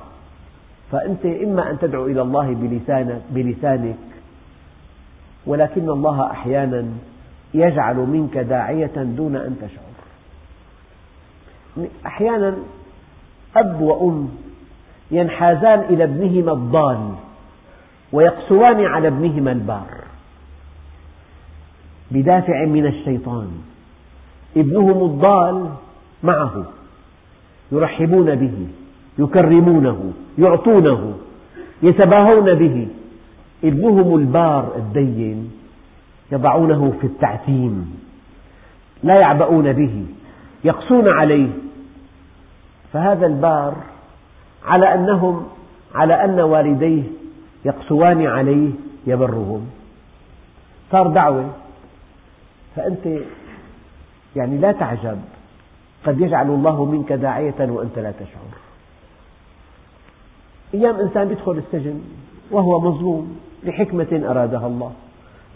فأنت 0.93 1.27
إما 1.27 1.71
أن 1.71 1.79
تدعو 1.79 2.07
إلى 2.07 2.23
الله 2.23 2.55
بلسانك, 2.55 3.23
بلسانك 3.31 3.97
ولكن 5.47 5.89
الله 5.89 6.31
أحيانا 6.31 6.85
يجعل 7.55 7.97
منك 7.97 8.39
داعية 8.39 8.97
دون 8.97 9.37
أن 9.37 9.57
تشعر. 9.63 9.98
أحيانا 12.07 12.57
أب 13.57 13.81
وأم 13.81 14.29
ينحازان 15.11 15.81
إلى 15.81 16.05
ابنهما 16.05 16.53
الضال 16.53 16.99
ويقسوان 18.13 18.85
على 18.85 19.09
ابنهما 19.09 19.53
البار. 19.53 19.91
بدافع 22.11 22.65
من 22.65 22.87
الشيطان. 22.87 23.49
ابنهم 24.57 25.05
الضال 25.05 25.71
معه 26.23 26.65
يرحبون 27.73 28.35
به 28.35 28.67
يكرمونه 29.19 30.13
يعطونه 30.39 31.15
يتباهون 31.83 32.55
به. 32.55 32.89
ابنهم 33.65 34.17
البار 34.17 34.73
الدين 34.77 35.51
يضعونه 36.33 36.93
في 37.01 37.07
التعتيم 37.07 38.01
لا 39.03 39.15
يعبؤون 39.15 39.73
به 39.73 40.05
يقسون 40.65 41.09
عليه 41.09 41.49
فهذا 42.93 43.27
البار 43.27 43.75
على 44.65 44.95
أنهم 44.95 45.47
على 45.95 46.25
أن 46.25 46.41
والديه 46.41 47.03
يقسوان 47.65 48.27
عليه 48.27 48.71
يبرهم. 49.07 49.67
صار 50.93 51.09
دعوة. 51.09 51.51
فأنت 52.77 53.07
يعني 54.37 54.59
لا 54.59 54.73
تعجب. 54.73 55.19
قد 56.07 56.21
يجعل 56.21 56.47
الله 56.47 56.85
منك 56.85 57.13
داعية 57.13 57.55
وأنت 57.61 57.99
لا 57.99 58.11
تشعر. 58.11 58.59
أيام 60.75 60.97
إنسان 60.97 61.31
يدخل 61.31 61.53
السجن 61.53 62.01
وهو 62.51 62.81
مظلوم 62.81 63.39
لحكمة 63.65 64.23
أرادها 64.31 64.67
الله. 64.67 64.93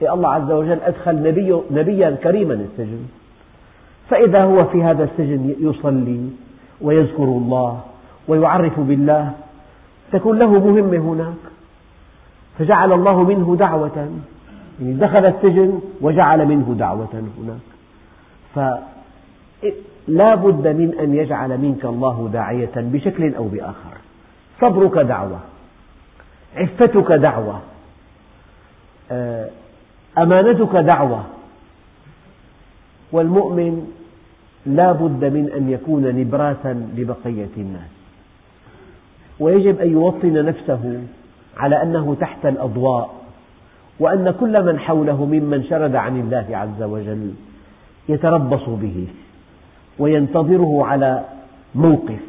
الله 0.03 0.29
عز 0.29 0.51
وجل 0.51 0.81
أدخل 0.81 1.23
نبي 1.23 1.61
نبيا 1.71 2.11
كريما 2.11 2.55
السجن. 2.55 3.07
فإذا 4.11 4.43
هو 4.43 4.65
في 4.65 4.83
هذا 4.83 5.05
السجن 5.05 5.55
يصلي 5.61 6.31
ويذكر 6.83 7.25
الله 7.25 7.81
ويعرف 8.29 8.81
بالله 8.81 9.33
تكون 10.13 10.39
له 10.39 10.51
مهمة 10.51 10.99
هناك. 10.99 11.53
فجعل 12.59 12.93
الله 12.93 13.23
منه 13.23 13.57
دعوة 13.57 14.09
يعني 14.81 14.95
دخل 14.95 15.27
السجن 15.27 15.81
وجعل 16.01 16.47
منه 16.47 16.75
دعوة 16.79 17.23
هناك. 17.39 17.61
فلا 18.55 20.35
بد 20.35 20.67
من 20.67 20.99
أن 21.01 21.15
يجعل 21.15 21.59
منك 21.59 21.85
الله 21.85 22.31
داعية 22.33 22.73
بشكل 22.77 23.35
أو 23.35 23.49
بآخر. 23.49 23.97
صبرك 24.61 24.99
دعوة 24.99 25.39
عفتك 26.57 27.13
دعوة 27.13 27.61
آه، 29.11 29.49
أمانتك 30.19 30.77
دعوة. 30.77 31.25
والمؤمن 33.13 34.02
لا 34.67 34.93
بد 34.93 35.25
من 35.25 35.51
أن 35.57 35.71
يكون 35.71 36.21
نبراسا 36.21 36.87
لبقية 36.97 37.55
الناس. 37.57 37.91
ويجب 39.41 39.81
أن 39.81 39.93
يوطن 39.93 40.45
نفسه 40.45 41.03
على 41.57 41.83
أنه 41.83 42.17
تحت 42.21 42.47
الأضواء 42.47 43.15
وأن 44.01 44.31
كل 44.41 44.65
من 44.65 44.79
حوله 44.79 45.25
ممن 45.25 45.65
شرد 45.65 45.97
عن 45.97 46.21
الله 46.21 46.47
عز 46.51 46.83
وجل 46.83 47.31
يتربص 48.09 48.69
به 48.69 49.07
وينتظره 49.99 50.87
على 50.87 51.25
موقف. 51.75 52.21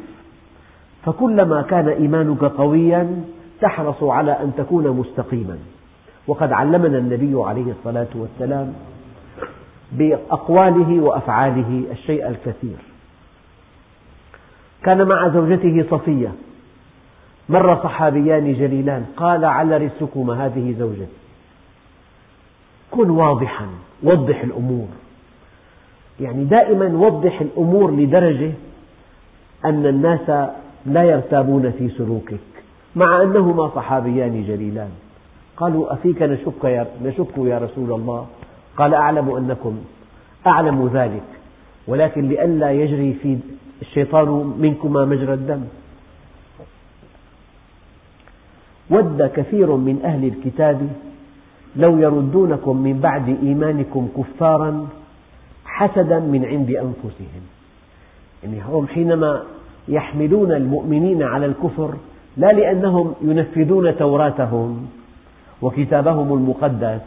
فكلما 1.04 1.62
كان 1.62 1.88
إيمانك 1.88 2.44
قويا 2.44 3.24
تحرص 3.60 4.02
على 4.02 4.32
أن 4.32 4.52
تكون 4.56 4.88
مستقيما. 4.88 5.58
وقد 6.26 6.52
علمنا 6.52 6.98
النبي 6.98 7.42
عليه 7.42 7.72
الصلاة 7.72 8.08
والسلام 8.14 8.72
بأقواله 9.92 11.00
وأفعاله 11.00 11.82
الشيء 11.90 12.28
الكثير. 12.28 12.76
كان 14.82 15.08
مع 15.08 15.28
زوجته 15.28 15.84
صفية. 15.90 16.32
مر 17.48 17.82
صحابيان 17.82 18.52
جليلان. 18.52 19.06
قال 19.16 19.44
على 19.44 19.76
رسلكما 19.76 20.46
هذه 20.46 20.74
زوجتي 20.78 21.06
كن 22.90 23.10
واضحا 23.10 23.66
وضح 24.02 24.42
الأمور. 24.42 24.88
يعني 26.20 26.44
دائما 26.44 26.86
وضح 26.86 27.40
الأمور 27.40 27.90
لدرجة 27.90 28.52
أن 29.64 29.86
الناس 29.86 30.50
لا 30.86 31.02
يرتابون 31.02 31.70
في 31.70 31.88
سلوكك 31.88 32.40
مع 32.96 33.22
أنهما 33.22 33.68
صحابيان 33.68 34.44
جليلان. 34.48 34.90
قالوا 35.56 35.92
أفيك 35.92 36.22
نشك 36.22 36.64
يا 37.38 37.58
رسول 37.58 37.92
الله؟ 37.92 38.26
قال 38.76 38.94
أعلم 38.94 39.30
أنكم 39.30 39.78
أعلم 40.46 40.90
ذلك 40.94 41.22
ولكن 41.86 42.28
لئلا 42.28 42.72
يجري 42.72 43.12
في 43.22 43.38
الشيطان 43.82 44.54
منكما 44.58 45.04
مجرى 45.04 45.34
الدم. 45.34 45.64
ود 48.90 49.30
كثير 49.36 49.76
من 49.76 50.00
أهل 50.04 50.24
الكتاب 50.24 50.88
لو 51.76 51.98
يردونكم 51.98 52.76
من 52.76 53.00
بعد 53.00 53.36
إيمانكم 53.42 54.08
كفارا 54.16 54.88
حسدا 55.64 56.18
من 56.18 56.44
عند 56.44 56.70
أنفسهم. 56.70 57.42
يعني 58.42 58.62
هم 58.62 58.86
حينما 58.86 59.42
يحملون 59.88 60.52
المؤمنين 60.52 61.22
على 61.22 61.46
الكفر 61.46 61.94
لا 62.36 62.52
لأنهم 62.52 63.14
ينفذون 63.22 63.96
توراتهم 63.96 64.86
وكتابهم 65.62 66.34
المقدس 66.34 67.00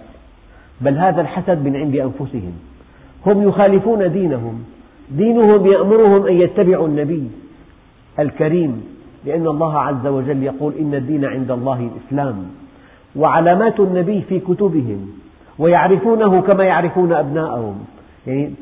بل 0.81 0.97
هذا 0.97 1.21
الحسد 1.21 1.65
من 1.65 1.75
عند 1.75 1.95
أنفسهم. 1.95 2.53
هم 3.25 3.47
يخالفون 3.47 4.11
دينهم. 4.11 4.63
دينهم 5.11 5.65
يأمرهم 5.65 6.27
أن 6.27 6.33
يتبعوا 6.33 6.87
النبي 6.87 7.23
الكريم 8.19 8.83
لأن 9.25 9.47
الله 9.47 9.79
عز 9.79 10.07
وجل 10.07 10.43
يقول 10.43 10.73
إن 10.79 10.95
الدين 10.95 11.25
عند 11.25 11.51
الله 11.51 11.89
الإسلام. 11.91 12.45
وعلامات 13.15 13.79
النبي 13.79 14.21
في 14.21 14.39
كتبهم 14.39 15.09
ويعرفونه 15.59 16.41
كما 16.41 16.63
يعرفون 16.63 17.13
أبناءهم. 17.13 17.75
يعني 18.27 18.53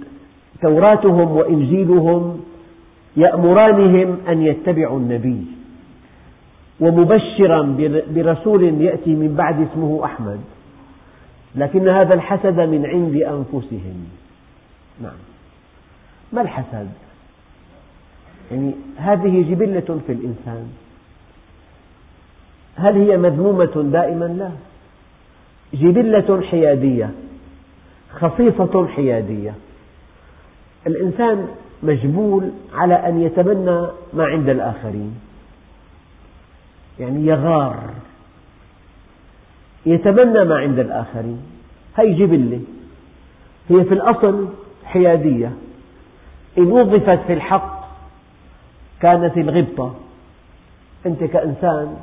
توراتهم 0.62 1.32
وإنجيلهم 1.38 2.40
يأمرانهم 3.18 4.18
أن 4.30 4.42
يتبعوا 4.42 5.00
النبي. 5.00 5.46
ومبشرا 6.80 7.78
برسول 8.16 8.64
يأتي 8.82 9.16
من 9.16 9.36
بعد 9.38 9.68
اسمه 9.72 10.06
أحمد. 10.06 10.40
لكن 11.56 11.90
هذا 11.90 12.14
الحسد 12.14 12.60
من 12.60 12.86
عند 12.86 13.16
أنفسهم. 13.16 14.08
نعم. 15.02 15.18
ما 16.34 16.42
الحسد؟ 16.42 16.90
يعني 18.52 18.72
هذه 18.98 19.52
جبلة 19.52 20.00
في 20.08 20.12
الإنسان. 20.12 20.68
هل 22.76 22.96
هي 22.96 23.18
مذمومة 23.18 23.90
دائما؟ 23.92 24.26
لا. 24.26 24.52
جبلة 25.74 26.42
حيادية 26.42 27.10
خصيصة 28.14 28.88
حيادية. 28.88 29.54
الإنسان 30.88 31.48
مجبول 31.84 32.52
على 32.74 32.94
أن 32.94 33.22
يتمنى 33.22 33.88
ما 34.14 34.26
عند 34.26 34.50
الآخرين. 34.50 35.16
يعني 37.00 37.26
يغار. 37.26 37.90
يتمنى 39.86 40.44
ما 40.44 40.58
عند 40.58 40.80
الآخرين. 40.80 41.42
هي 41.98 42.14
جبلة. 42.14 42.62
هي 43.70 43.84
في 43.84 43.94
الأصل 43.94 44.48
حيادية. 44.86 45.52
إن 46.58 46.72
وظفت 46.72 47.20
في 47.28 47.34
الحق 47.34 47.86
كانت 49.02 49.38
الغبطة. 49.38 49.96
أنت 51.06 51.24
كإنسان 51.24 51.96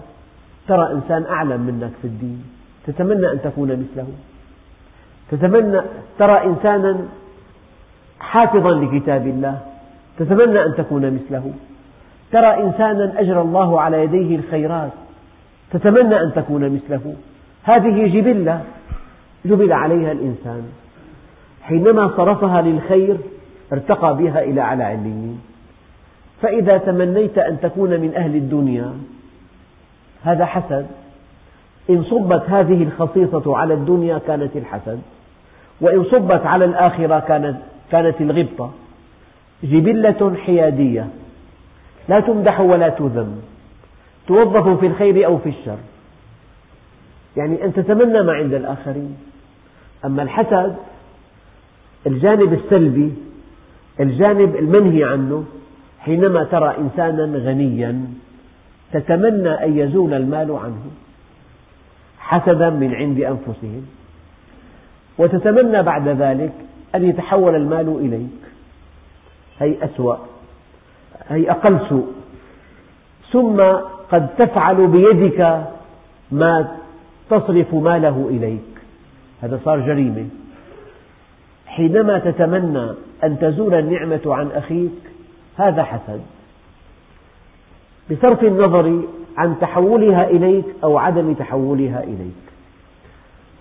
ترى 0.68 0.92
إنسان 0.92 1.24
أعلم 1.24 1.60
منك 1.60 1.90
في 2.02 2.08
الدين. 2.08 2.44
تتمنى 2.86 3.32
أن 3.32 3.40
تكون 3.42 3.68
مثله. 3.68 4.06
تتمنى 5.30 5.80
ترى 6.18 6.44
إنسانا 6.44 6.98
حافظا 8.20 8.70
لكتاب 8.70 9.26
الله. 9.26 9.60
تتمنى 10.18 10.64
أن 10.64 10.74
تكون 10.76 11.10
مثله. 11.14 11.52
ترى 12.32 12.62
إنسانا 12.62 13.20
أجرى 13.20 13.40
الله 13.40 13.80
على 13.80 14.04
يديه 14.04 14.36
الخيرات. 14.36 14.92
تتمنى 15.70 16.20
أن 16.22 16.32
تكون 16.34 16.68
مثله. 16.68 17.14
هذه 17.62 18.20
جبلة 18.20 18.64
جبل 19.44 19.72
عليها 19.72 20.12
الإنسان. 20.12 20.62
حينما 21.62 22.08
صرفها 22.16 22.62
للخير 22.62 23.16
ارتقى 23.72 24.16
بها 24.16 24.42
إلى 24.42 24.60
أعلى 24.60 24.84
عليين 24.84 25.40
فإذا 26.42 26.78
تمنيت 26.78 27.38
أن 27.38 27.60
تكون 27.60 27.90
من 28.00 28.14
أهل 28.16 28.36
الدنيا 28.36 28.92
هذا 30.22 30.44
حسد. 30.44 30.86
إن 31.90 32.02
صبت 32.02 32.42
هذه 32.48 32.82
الخصيصة 32.82 33.56
على 33.56 33.74
الدنيا 33.74 34.18
كانت 34.18 34.56
الحسد. 34.56 35.00
وإن 35.80 36.04
صبت 36.04 36.46
على 36.46 36.64
الآخرة 36.64 37.18
كانت, 37.18 37.56
كانت 37.92 38.20
الغبطة. 38.20 38.70
جبلة 39.62 40.36
حيادية. 40.46 41.06
لا 42.08 42.20
تمدح 42.20 42.60
ولا 42.60 42.88
تذم. 42.88 43.42
توظف 44.26 44.80
في 44.80 44.86
الخير 44.86 45.26
أو 45.26 45.38
في 45.38 45.48
الشر. 45.48 45.78
يعني 47.36 47.64
أن 47.64 47.72
تتمنى 47.72 48.22
ما 48.22 48.32
عند 48.32 48.54
الآخرين. 48.54 49.16
أما 50.04 50.22
الحسد 50.22 50.76
الجانب 52.06 52.52
السلبي 52.52 53.12
الجانب 54.00 54.56
المنهي 54.56 55.04
عنه 55.04 55.44
حينما 56.00 56.44
ترى 56.44 56.76
إنسانا 56.78 57.38
غنيا 57.38 58.04
تتمنى 58.92 59.48
أن 59.48 59.78
يزول 59.78 60.14
المال 60.14 60.50
عنه 60.50 60.84
حسدا 62.18 62.70
من 62.70 62.94
عند 62.94 63.20
أنفسهم 63.20 63.86
وتتمنى 65.18 65.82
بعد 65.82 66.08
ذلك 66.08 66.52
أن 66.94 67.08
يتحول 67.08 67.54
المال 67.54 67.88
إليك. 67.98 68.42
هي 69.58 69.84
أسوأ 69.84 70.16
هي 71.28 71.50
أقل 71.50 71.78
سوء. 71.88 72.12
ثم 73.32 73.62
قد 74.12 74.28
تفعل 74.38 74.86
بيدك 74.86 75.64
ما 76.30 76.81
تصرف 77.38 77.74
ماله 77.74 78.28
إليك. 78.30 78.72
هذا 79.42 79.60
صار 79.64 79.80
جريمة. 79.80 80.26
حينما 81.66 82.18
تتمنى 82.18 82.90
أن 83.24 83.38
تزول 83.38 83.74
النعمة 83.74 84.20
عن 84.26 84.50
أخيك 84.50 84.98
هذا 85.56 85.82
حسد 85.82 86.20
بصرف 88.10 88.44
النظر 88.44 89.02
عن 89.36 89.58
تحولها 89.60 90.30
إليك 90.30 90.64
أو 90.84 90.98
عدم 90.98 91.32
تحولها 91.32 92.02
إليك. 92.04 92.42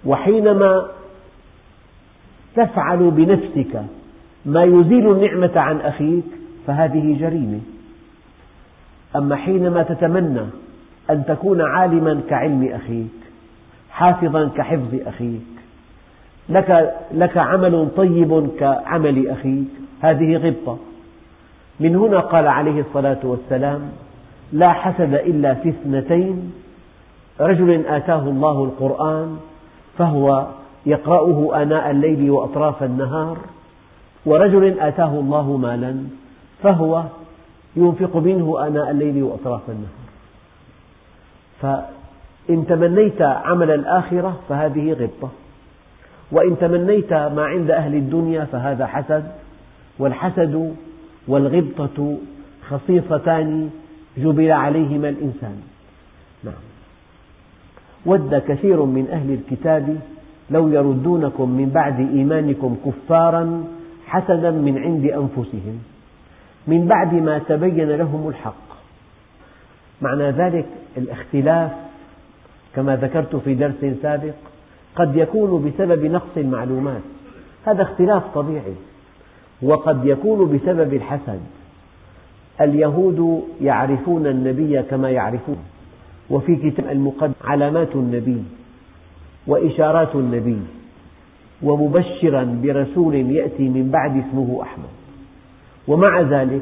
وحينما 0.05 0.87
تفعل 2.55 3.11
بنفسك 3.11 3.83
ما 4.45 4.63
يزيل 4.63 5.11
النعمة 5.11 5.59
عن 5.59 5.81
أخيك 5.81 6.25
فهذه 6.67 7.17
جريمة. 7.19 7.59
أما 9.15 9.35
حينما 9.35 9.83
تتمنى 9.83 10.45
أن 11.09 11.25
تكون 11.27 11.61
عالما 11.61 12.21
كعلم 12.29 12.69
أخيك 12.73 13.21
حافظا 13.91 14.49
كحفظ 14.57 14.95
أخيك. 15.07 15.41
لك, 16.49 16.95
لك 17.11 17.37
عمل 17.37 17.89
طيب 17.97 18.49
كعمل 18.59 19.29
أخيك. 19.29 19.67
هذه 20.01 20.37
غبطة. 20.37 20.77
من 21.79 21.95
هنا 21.95 22.19
قال 22.19 22.47
عليه 22.47 22.81
الصلاة 22.81 23.19
والسلام 23.23 23.81
لا 24.53 24.73
حسد 24.73 25.13
إلا 25.13 25.53
في 25.53 25.69
اثنتين. 25.69 26.53
رجل 27.39 27.85
آتاه 27.85 28.23
الله 28.23 28.63
القرآن 28.63 29.37
فهو 29.97 30.47
يقرأه 30.85 31.61
آناء 31.61 31.91
الليل 31.91 32.31
وأطراف 32.31 32.83
النهار 32.83 33.37
ورجل 34.25 34.79
آتاه 34.79 35.19
الله 35.19 35.57
مالا 35.57 36.03
فهو 36.63 37.03
ينفق 37.75 38.17
منه 38.17 38.67
آناء 38.67 38.91
الليل 38.91 39.23
وأطراف 39.23 39.61
النهار. 39.69 40.01
فإن 42.47 42.67
تمنيت 42.67 43.21
عمل 43.21 43.71
الآخرة 43.71 44.39
فهذه 44.49 44.93
غبطة. 44.93 45.29
وإن 46.31 46.57
تمنيت 46.59 47.13
ما 47.13 47.45
عند 47.45 47.71
أهل 47.71 47.95
الدنيا 47.95 48.45
فهذا 48.45 48.85
حسد. 48.85 49.31
والحسد 49.99 50.75
والغبطة 51.27 52.17
خصيصتان 52.69 53.69
جبل 54.17 54.51
عليهما 54.51 55.09
الإنسان. 55.09 55.61
نعم. 56.43 56.53
ود 58.05 58.35
كثير 58.47 58.83
من 58.85 59.07
أهل 59.11 59.33
الكتاب 59.33 59.97
لو 60.49 60.67
يردونكم 60.67 61.49
من 61.49 61.69
بعد 61.69 61.99
إيمانكم 61.99 62.75
كفارا 62.85 63.63
حسدا 64.07 64.51
من 64.51 64.77
عند 64.77 65.05
أنفسهم. 65.05 65.79
من 66.67 66.87
بعد 66.87 67.13
ما 67.13 67.39
تبين 67.39 67.89
لهم 67.89 68.27
الحق. 68.29 68.71
معنى 70.01 70.31
ذلك 70.31 70.65
الاختلاف 70.97 71.71
كما 72.75 72.95
ذكرت 72.95 73.35
في 73.35 73.53
درس 73.53 73.85
سابق 74.01 74.33
قد 74.95 75.15
يكون 75.15 75.65
بسبب 75.65 76.05
نقص 76.05 76.37
المعلومات. 76.37 77.01
هذا 77.65 77.81
اختلاف 77.81 78.23
طبيعي. 78.35 78.73
وقد 79.61 80.05
يكون 80.05 80.57
بسبب 80.57 80.93
الحسد. 80.93 81.39
اليهود 82.61 83.43
يعرفون 83.61 84.27
النبي 84.27 84.81
كما 84.81 85.09
يعرفون. 85.09 85.57
وفي 86.29 86.55
كتاب 86.55 86.91
المقدم 86.91 87.33
علامات 87.43 87.95
النبي 87.95 88.43
وإشارات 89.47 90.15
النبي. 90.15 90.59
ومبشرا 91.63 92.59
برسول 92.63 93.15
يأتي 93.15 93.69
من 93.69 93.89
بعد 93.91 94.17
اسمه 94.17 94.59
أحمد. 94.61 94.89
ومع 95.87 96.21
ذلك 96.21 96.61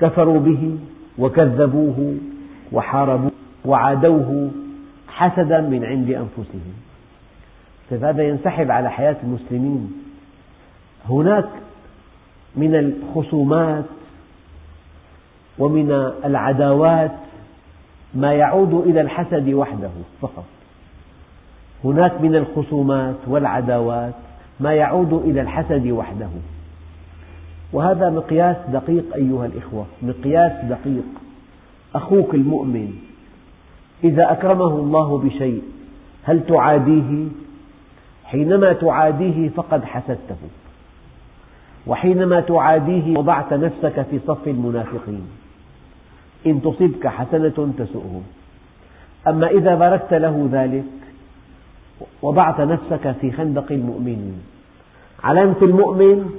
كفروا 0.00 0.40
به 0.40 0.78
وكذبوه 1.18 2.14
وحاربوه 2.72 3.30
وعادوه 3.64 4.50
حسدا 5.14 5.60
من 5.60 5.84
عند 5.84 6.10
أنفسهم. 6.10 6.74
طيب 7.90 8.04
هذا 8.04 8.22
ينسحب 8.22 8.70
على 8.70 8.90
حياة 8.90 9.16
المسلمين. 9.22 9.92
هناك 11.08 11.48
من 12.56 12.74
الخصومات 12.74 13.84
ومن 15.58 15.90
العداوات 16.24 17.10
ما 18.14 18.34
يعود 18.34 18.74
إلى 18.74 19.00
الحسد 19.00 19.48
وحده 19.48 19.90
فقط. 20.20 20.44
هناك 21.84 22.20
من 22.20 22.36
الخصومات 22.36 23.16
والعداوات 23.26 24.14
ما 24.60 24.74
يعود 24.74 25.12
إلى 25.12 25.40
الحسد 25.40 25.86
وحده. 25.86 26.28
وهذا 27.72 28.10
مقياس 28.10 28.56
دقيق 28.72 29.14
أيها 29.14 29.46
الإخوة 29.46 29.86
مقياس 30.02 30.64
دقيق. 30.64 31.04
أخوك 31.94 32.34
المؤمن 32.34 32.92
إذا 34.04 34.32
أكرمه 34.32 34.78
الله 34.78 35.18
بشيء 35.18 35.62
هل 36.22 36.46
تعاديه؟ 36.46 37.28
حينما 38.24 38.72
تعاديه 38.72 39.48
فقد 39.48 39.84
حسدته. 39.84 40.36
وحينما 41.86 42.40
تعاديه 42.40 43.18
وضعت 43.18 43.52
نفسك 43.52 44.06
في 44.10 44.18
صف 44.26 44.48
المنافقين. 44.48 45.26
إن 46.46 46.62
تصبك 46.62 47.06
حسنة 47.06 47.72
تسؤهم. 47.78 48.22
أما 49.28 49.46
إذا 49.46 49.74
باركت 49.74 50.14
له 50.14 50.48
ذلك 50.52 50.84
وضعت 52.22 52.60
نفسك 52.60 53.14
في 53.20 53.32
خندق 53.32 53.72
المؤمنين. 53.72 54.42
علامة 55.24 55.56
المؤمن 55.62 56.30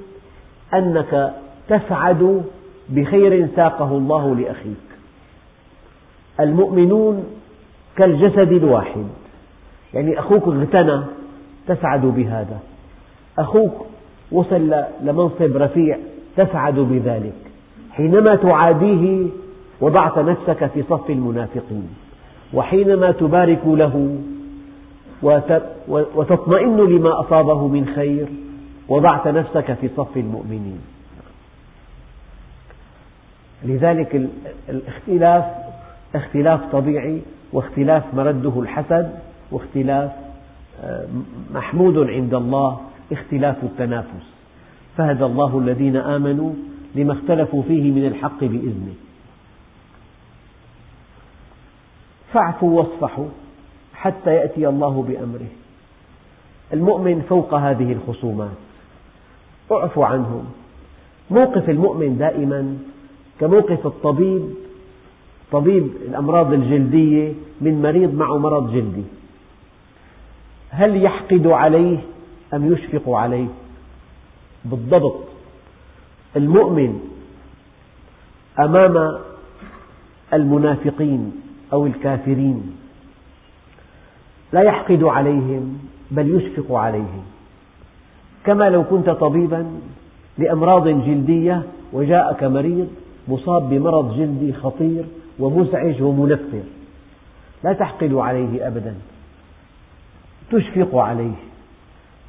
أنك 0.73 1.33
تسعد 1.67 2.43
بخير 2.89 3.47
ساقه 3.55 3.97
الله 3.97 4.35
لأخيك. 4.35 4.85
المؤمنون 6.39 7.23
كالجسد 7.97 8.51
الواحد. 8.51 9.05
يعني 9.93 10.19
أخوك 10.19 10.47
اغتنى 10.47 11.01
تسعد 11.67 12.05
بهذا. 12.05 12.59
أخوك 13.39 13.85
وصل 14.31 14.75
لمنصب 15.01 15.57
رفيع 15.57 15.97
تسعد 16.37 16.75
بذلك. 16.75 17.33
حينما 17.91 18.35
تعاديه 18.35 19.27
وضعت 19.81 20.17
نفسك 20.17 20.65
في 20.65 20.83
صف 20.83 21.09
المنافقين. 21.09 21.89
وحينما 22.53 23.11
تبارك 23.11 23.61
له 23.65 24.17
وتطمئن 25.87 26.77
لما 26.77 27.19
أصابه 27.19 27.67
من 27.67 27.85
خير 27.95 28.27
وضعت 28.87 29.27
نفسك 29.27 29.73
في 29.73 29.89
صف 29.97 30.17
المؤمنين. 30.17 30.81
لذلك 33.63 34.29
الاختلاف 34.69 35.45
اختلاف 36.15 36.61
طبيعي 36.71 37.21
واختلاف 37.53 38.13
مرده 38.13 38.59
الحسد 38.59 39.19
واختلاف 39.51 40.11
آه، 40.83 41.07
محمود 41.53 41.97
عند 41.97 42.33
الله 42.33 42.79
اختلاف 43.11 43.63
التنافس. 43.63 44.25
فهدى 44.97 45.25
الله 45.25 45.59
الذين 45.59 45.95
آمنوا 45.95 46.53
لما 46.95 47.13
اختلفوا 47.13 47.63
فيه 47.63 47.91
من 47.91 48.05
الحق 48.05 48.39
بإذنه. 48.39 48.93
فاعفوا 52.33 52.81
واصفحوا 52.81 53.27
حتى 53.93 54.35
يأتي 54.35 54.67
الله 54.67 55.03
بأمره. 55.07 55.47
المؤمن 56.73 57.21
فوق 57.21 57.53
هذه 57.53 57.91
الخصومات. 57.93 58.57
اعفوا 59.71 60.05
عنهم. 60.05 60.45
موقف 61.31 61.69
المؤمن 61.69 62.17
دائما 62.17 62.77
كموقف 63.39 63.85
الطبيب 63.85 64.64
طبيب 65.51 65.89
الأمراض 66.07 66.53
الجلدية 66.53 67.33
من 67.61 67.81
مريض 67.81 68.13
معه 68.13 68.37
مرض 68.37 68.73
جلدي. 68.73 69.03
هل 70.69 71.03
يحقد 71.03 71.47
عليه 71.47 71.97
أم 72.53 72.73
يشفق 72.73 73.09
عليه؟ 73.09 73.47
بالضبط. 74.65 75.19
المؤمن 76.35 76.99
أمام 78.59 79.17
المنافقين 80.33 81.31
أو 81.73 81.85
الكافرين 81.85 82.75
لا 84.53 84.61
يحقد 84.61 85.03
عليهم 85.03 85.79
بل 86.11 86.35
يشفق 86.35 86.75
عليهم. 86.75 87.23
كما 88.45 88.69
لو 88.69 88.83
كنت 88.83 89.09
طبيبا 89.09 89.65
لأمراض 90.37 90.87
جلدية 90.87 91.63
وجاءك 91.93 92.43
مريض 92.43 92.87
مصاب 93.27 93.69
بمرض 93.69 94.17
جلدي 94.17 94.53
خطير 94.53 95.05
ومزعج 95.39 96.01
ومنفر 96.01 96.63
لا 97.63 97.73
تحقد 97.73 98.13
عليه 98.13 98.67
أبدا. 98.67 98.95
تشفق 100.51 100.95
عليه. 100.95 101.35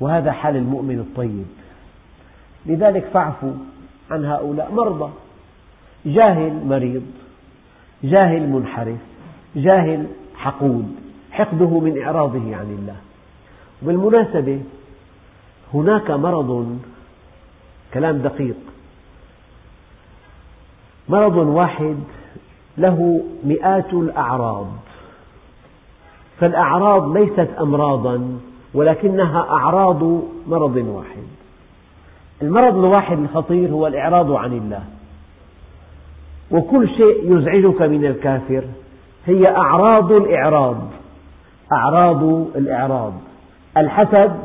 وهذا 0.01 0.33
حال 0.33 0.57
المؤمن 0.57 0.99
الطيب. 0.99 1.47
لذلك 2.67 3.05
فاعفوا 3.05 3.53
عن 4.11 4.25
هؤلاء. 4.25 4.73
مرضى. 4.73 5.13
جاهل 6.07 6.67
مريض. 6.67 7.03
جاهل 8.05 8.49
منحرف. 8.49 8.99
جاهل 9.57 10.07
حقود. 10.35 10.97
حقده 11.31 11.81
من 11.81 12.03
إعراضه 12.03 12.57
عن 12.57 12.77
الله. 12.79 12.97
بالمناسبة 13.83 14.61
هناك 15.75 16.11
مرض 16.11 16.79
كلام 17.95 18.19
دقيق. 18.19 18.57
مرض 21.09 21.37
واحد 21.37 21.97
له 22.79 23.25
مئات 23.45 23.93
الأعراض. 23.93 24.67
فالأعراض 26.41 27.17
ليست 27.17 27.49
أمراضا 27.61 28.39
ولكنها 28.75 29.47
أعراض 29.51 30.03
مرض 30.47 30.77
واحد. 30.77 31.27
المرض 32.43 32.77
الواحد 32.77 33.19
الخطير 33.19 33.71
هو 33.71 33.87
الإعراض 33.87 34.33
عن 34.33 34.53
الله. 34.53 34.85
وكل 36.51 36.89
شيء 36.89 37.37
يزعجك 37.37 37.83
من 37.83 38.05
الكافر 38.05 38.65
هي 39.27 39.57
أعراض 39.57 40.13
الإعراض. 40.13 40.77
أعراض 41.73 42.23
الإعراض. 42.57 43.13
الحسد 43.77 44.37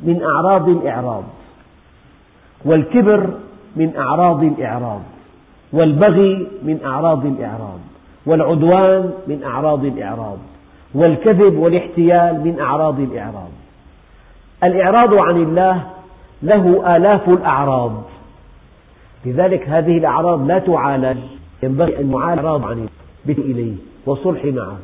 من 0.00 0.22
أعراض 0.22 0.68
الإعراض. 0.68 1.24
والكبر 2.64 3.30
من 3.76 3.96
أعراض 3.96 4.42
الإعراض. 4.42 5.00
والبغي 5.76 6.46
من 6.62 6.80
أعراض 6.84 7.26
الإعراض 7.26 7.78
والعدوان 8.26 9.12
من 9.26 9.42
أعراض 9.42 9.84
الإعراض 9.84 10.38
والكذب 10.94 11.58
والاحتيال 11.58 12.40
من 12.44 12.60
أعراض 12.60 13.00
الإعراض. 13.00 13.50
الإعراض 14.64 15.14
عن 15.14 15.36
الله 15.36 15.82
له 16.42 16.96
آلاف 16.96 17.28
الأعراض. 17.28 17.92
لذلك 19.26 19.68
هذه 19.68 19.98
الأعراض 19.98 20.46
لا 20.46 20.58
تعالج 20.58 21.18
ينبغي 21.62 22.00
أن 22.00 22.12
يعالج 22.12 22.46
عن 22.46 22.88
إليه 23.28 23.74
والصلح 24.06 24.44
معه. 24.44 24.78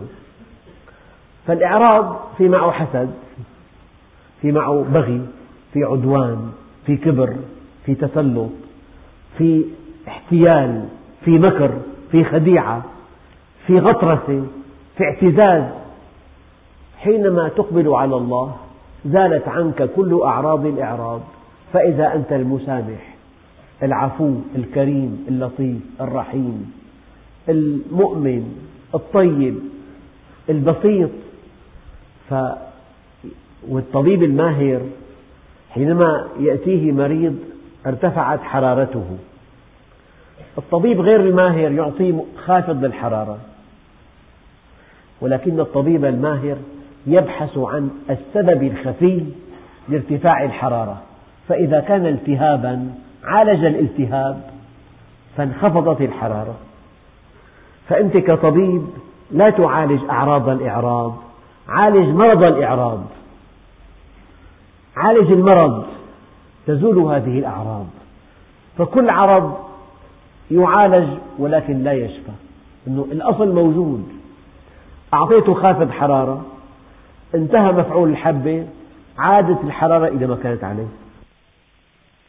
فالإعراض 1.46 2.16
في 2.38 2.48
معه 2.48 2.70
حسد 2.70 3.10
في 4.42 4.52
معه 4.52 4.84
بغي 4.94 5.20
في 5.72 5.84
عدوان 5.84 6.52
في 6.86 6.96
كبر 6.96 7.36
في 7.86 7.94
تسلط 7.94 8.50
في 9.38 9.64
احتيال 10.32 10.84
في 11.24 11.38
مكر 11.38 11.70
في 12.10 12.24
خديعة 12.24 12.84
في 13.66 13.78
غطرسة 13.78 14.46
في 14.96 15.04
اعتزاز. 15.04 15.64
حينما 16.98 17.48
تقبل 17.48 17.88
على 17.88 18.16
الله 18.16 18.56
زالت 19.06 19.48
عنك 19.48 19.90
كل 19.96 20.20
أعراض 20.22 20.66
الإعراض. 20.66 21.20
فإذا 21.72 22.14
أنت 22.14 22.32
المسامح 22.32 23.14
العفو 23.82 24.34
الكريم 24.56 25.24
اللطيف 25.28 25.80
الرحيم 26.00 26.72
المؤمن 27.48 28.42
الطيب 28.94 29.58
البسيط. 30.50 31.10
ف 32.30 32.34
والطبيب 33.68 34.22
الماهر 34.22 34.80
حينما 35.70 36.28
يأتيه 36.40 36.92
مريض 36.92 37.36
ارتفعت 37.86 38.40
حرارته. 38.40 39.04
الطبيب 40.58 41.00
غير 41.00 41.20
الماهر 41.20 41.72
يعطي 41.72 42.14
خافض 42.44 42.84
للحرارة. 42.84 43.38
ولكن 45.20 45.60
الطبيب 45.60 46.04
الماهر 46.04 46.56
يبحث 47.06 47.58
عن 47.58 47.90
السبب 48.10 48.62
الخفي 48.62 49.24
لارتفاع 49.88 50.44
الحرارة. 50.44 51.02
فإذا 51.48 51.80
كان 51.80 52.06
التهابا 52.06 52.94
عالج 53.24 53.64
الالتهاب 53.64 54.50
فانخفضت 55.36 56.00
الحرارة. 56.00 56.54
فأنت 57.88 58.16
كطبيب 58.16 58.86
لا 59.30 59.50
تعالج 59.50 60.04
أعراض 60.10 60.48
الإعراض 60.48 61.16
عالج 61.68 62.08
مرض 62.08 62.42
الإعراض. 62.42 63.02
عالج 64.96 65.32
المرض 65.32 65.86
تزول 66.66 66.98
هذه 66.98 67.38
الأعراض. 67.38 67.86
فكل 68.78 69.10
عرض 69.10 69.71
يعالج 70.52 71.08
ولكن 71.38 71.82
لا 71.82 71.92
يشفى. 71.92 72.32
إنه 72.88 73.06
الأصل 73.12 73.54
موجود. 73.54 74.08
أعطيته 75.14 75.54
خافض 75.54 75.90
حرارة. 75.90 76.44
انتهى 77.34 77.72
مفعول 77.72 78.10
الحبة. 78.10 78.66
عادت 79.18 79.64
الحرارة 79.64 80.08
إلى 80.08 80.26
ما 80.26 80.36
كانت 80.42 80.64
عليه. 80.64 80.88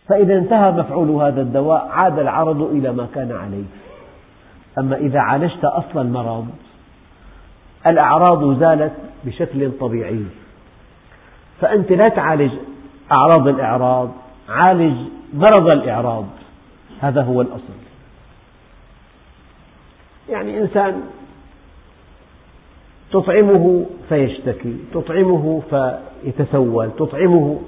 فإذا 0.08 0.38
انتهى 0.38 0.72
مفعول 0.72 1.10
هذا 1.10 1.42
الدواء 1.42 1.88
عاد 1.92 2.20
العرض 2.20 2.62
إلى 2.62 2.92
ما 2.92 3.08
كان 3.16 3.32
عليه. 3.32 3.64
أما 4.78 4.96
إذا 4.96 5.20
عالجت 5.20 5.66
أصل 5.66 6.02
المرض 6.02 6.48
الأعراض 7.88 8.60
زالت 8.60 8.94
بشكل 9.26 9.72
طبيعي. 9.80 10.26
فأنت 11.62 11.92
لا 11.92 12.10
تعالج 12.10 12.52
أعراض 13.12 13.48
الإعراض 13.48 14.10
عالج 14.50 14.98
مرض 15.34 15.68
الإعراض. 15.68 16.26
هذا 17.02 17.22
هو 17.22 17.42
الأصل. 17.42 17.83
يعني 20.30 20.62
إنسان 20.62 21.02
تطعمه 23.12 23.86
فيشتكي 24.10 24.78
تطعمه 24.94 25.62
فيتسول 25.70 26.92
تطعمه 26.92 27.60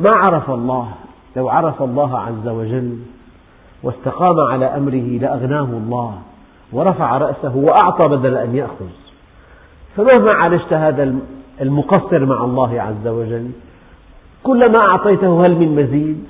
ما 0.00 0.10
عرف 0.16 0.50
الله 0.50 0.92
لو 1.36 1.48
عرف 1.48 1.82
الله 1.82 2.18
عز 2.18 2.48
وجل 2.48 2.98
واستقام 3.82 4.40
على 4.40 4.64
أمره 4.64 5.18
لأغناه 5.18 5.64
الله 5.64 6.18
ورفع 6.72 7.18
رأسه 7.18 7.56
وأعطى 7.56 8.08
بدل 8.08 8.36
أن 8.36 8.56
يأخذ. 8.56 8.86
فمهما 9.96 10.32
عالجت 10.32 10.72
هذا 10.72 11.14
المقصر 11.60 12.26
مع 12.26 12.44
الله 12.44 12.82
عز 12.82 13.06
وجل 13.06 13.50
كلما 14.42 14.78
أعطيته 14.78 15.46
هل 15.46 15.56
من 15.56 15.74
مزيد؟ 15.74 16.24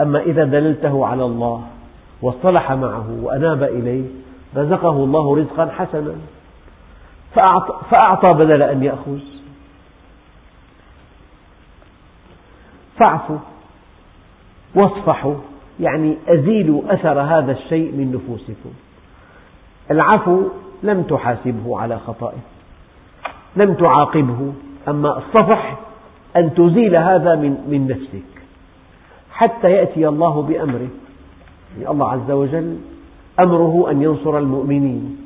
أما 0.00 0.20
إذا 0.20 0.44
دللته 0.44 1.06
على 1.06 1.24
الله 1.24 1.62
واصطلح 2.22 2.72
معه 2.72 3.18
وأناب 3.22 3.62
إليه 3.62 4.04
رزقه 4.56 4.90
الله 4.90 5.36
رزقا 5.36 5.66
حسنا. 5.66 6.14
فأعطى 7.90 8.32
بدل 8.32 8.62
أن 8.62 8.82
يأخذ. 8.82 9.18
فاعفوا 12.98 13.38
واصفحوا 14.74 15.34
يعني 15.80 16.16
أزيلوا 16.28 16.82
أثر 16.94 17.20
هذا 17.20 17.52
الشيء 17.52 17.92
من 17.92 18.12
نفوسكم. 18.12 18.70
العفو 19.90 20.42
لم 20.82 21.02
تحاسبه 21.02 21.80
على 21.80 21.98
خطئه 21.98 22.38
لم 23.56 23.74
تعاقبه 23.74 24.52
أما 24.88 25.18
الصفح 25.18 25.76
أن 26.36 26.54
تزيل 26.54 26.96
هذا 26.96 27.34
من, 27.34 27.86
نفسك. 27.88 28.42
حتى 29.32 29.70
يأتي 29.70 30.08
الله 30.08 30.42
بأمره. 30.42 30.88
الله 31.78 32.10
عز 32.10 32.30
وجل 32.30 32.76
أمره 33.40 33.90
أن 33.90 34.02
ينصر 34.02 34.38
المؤمنين. 34.38 35.16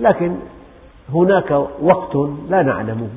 لكن 0.00 0.34
هناك 1.14 1.50
وقت 1.82 2.16
لا 2.48 2.62
نعلمه. 2.62 3.08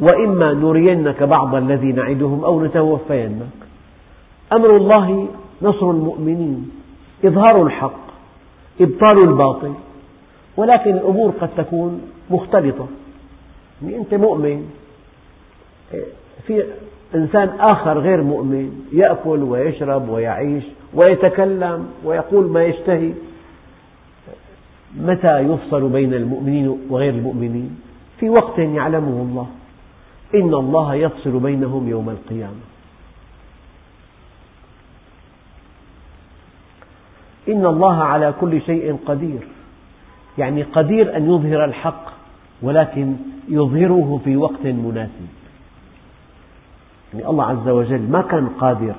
وإما 0.00 0.52
نرينك 0.52 1.22
بعض 1.22 1.54
الذي 1.54 1.92
نعدهم 1.92 2.44
أو 2.44 2.64
نتوفينك. 2.64 3.46
أمر 4.52 4.76
الله 4.76 5.28
نصر 5.62 5.90
المؤمنين 5.90 6.70
إظهار 7.24 7.62
الحق 7.62 8.00
إبطال 8.80 9.18
الباطل. 9.18 9.72
ولكن 10.56 10.90
الأمور 10.90 11.30
قد 11.40 11.48
تكون 11.56 12.02
مختلطة. 12.30 12.86
يعني 13.82 13.96
أنت 13.96 14.14
مؤمن 14.14 14.70
في 16.46 16.64
إنسان 17.14 17.48
آخر 17.60 17.98
غير 17.98 18.22
مؤمن 18.22 18.86
يأكل 18.92 19.42
ويشرب 19.42 20.08
ويعيش 20.08 20.64
ويتكلم 20.94 21.88
ويقول 22.04 22.50
ما 22.50 22.64
يشتهي. 22.64 23.12
متى 24.96 25.38
يفصل 25.38 25.88
بين 25.88 26.14
المؤمنين 26.14 26.80
وغير 26.88 27.14
المؤمنين؟ 27.14 27.80
في 28.20 28.28
وقت 28.28 28.58
يعلمه 28.58 29.22
الله. 29.22 29.46
إن 30.34 30.54
الله 30.54 30.94
يفصل 30.94 31.38
بينهم 31.38 31.88
يوم 31.88 32.10
القيامة. 32.10 32.60
إن 37.48 37.66
الله 37.66 38.02
على 38.02 38.34
كل 38.40 38.60
شيء 38.62 38.98
قدير. 39.06 39.40
يعني 40.38 40.62
قدير 40.62 41.16
أن 41.16 41.30
يظهر 41.30 41.64
الحق 41.64 42.12
ولكن 42.62 43.16
يظهره 43.48 44.20
في 44.24 44.36
وقت 44.36 44.64
مناسب. 44.64 45.28
يعني 47.14 47.28
الله 47.28 47.44
عز 47.44 47.68
وجل 47.68 48.00
ما 48.00 48.22
كان 48.22 48.48
قادر 48.48 48.94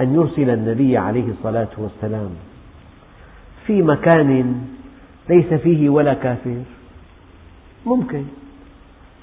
أن 0.00 0.14
يرسل 0.14 0.50
النبي 0.50 0.98
عليه 0.98 1.28
الصلاة 1.28 1.68
والسلام 1.78 2.30
في 3.66 3.82
مكان 3.82 4.60
ليس 5.28 5.54
فيه 5.54 5.88
ولا 5.88 6.14
كافر. 6.14 6.62
ممكن. 7.86 8.24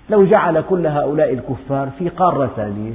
لو 0.09 0.25
جعل 0.25 0.61
كل 0.61 0.87
هؤلاء 0.87 1.33
الكفار 1.33 1.89
في 1.99 2.09
قارة 2.09 2.47
ثانية 2.55 2.93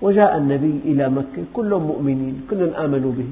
وجاء 0.00 0.36
النبي 0.36 0.80
إلى 0.84 1.08
مكة 1.08 1.44
كلهم 1.52 1.82
مؤمنين 1.82 2.46
كلهم 2.50 2.74
آمنوا 2.74 3.12
به. 3.12 3.28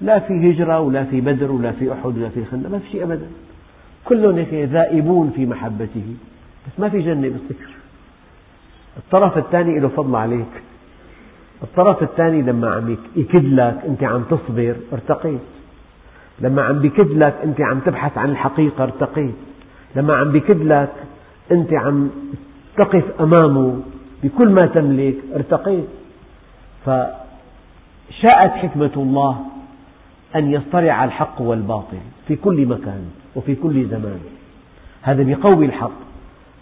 لا 0.00 0.18
في 0.18 0.50
هجرة 0.50 0.80
ولا 0.80 1.04
في 1.04 1.20
بدر 1.20 1.52
ولا 1.52 1.72
في 1.72 1.92
أحد 1.92 2.18
ولا 2.18 2.28
في 2.28 2.44
خندق 2.44 2.70
ما 2.70 2.78
في 2.78 2.90
شيء 2.90 3.04
أبدا. 3.04 3.26
كلهم 4.04 4.38
ذائبون 4.52 5.32
في 5.36 5.46
محبته. 5.46 6.16
بس 6.66 6.80
ما 6.80 6.88
في 6.88 7.00
جنة 7.00 7.28
بتصير 7.28 7.68
الطرف 8.96 9.38
الثاني 9.38 9.80
له 9.80 9.88
فضل 9.88 10.16
عليك. 10.16 10.62
الطرف 11.62 12.02
الثاني 12.02 12.42
لما 12.42 12.70
عم 12.70 12.96
يكد 13.16 13.44
لك 13.44 13.80
أنت 13.88 14.04
عم 14.04 14.22
تصبر 14.22 14.76
ارتقيت 14.92 15.40
لما 16.40 16.62
عم 16.62 16.78
بكد 16.78 17.10
لك 17.10 17.34
أنت 17.44 17.60
عم 17.60 17.80
تبحث 17.80 18.18
عن 18.18 18.30
الحقيقة 18.30 18.84
ارتقيت 18.84 19.34
لما 19.96 20.14
عم 20.14 20.32
بكد 20.32 20.62
لك 20.62 20.92
أنت 21.52 21.72
عم 21.72 22.10
تقف 22.76 23.20
أمامه 23.20 23.80
بكل 24.22 24.48
ما 24.48 24.66
تملك 24.66 25.16
ارتقيت 25.34 25.88
فشاءت 26.86 28.50
حكمة 28.50 28.90
الله 28.96 29.40
أن 30.36 30.52
يصطلع 30.52 31.04
الحق 31.04 31.40
والباطل 31.40 31.98
في 32.28 32.36
كل 32.36 32.66
مكان 32.66 33.04
وفي 33.36 33.54
كل 33.54 33.86
زمان. 33.86 34.20
هذا 35.02 35.22
بقوي 35.22 35.66
الحق. 35.66 35.90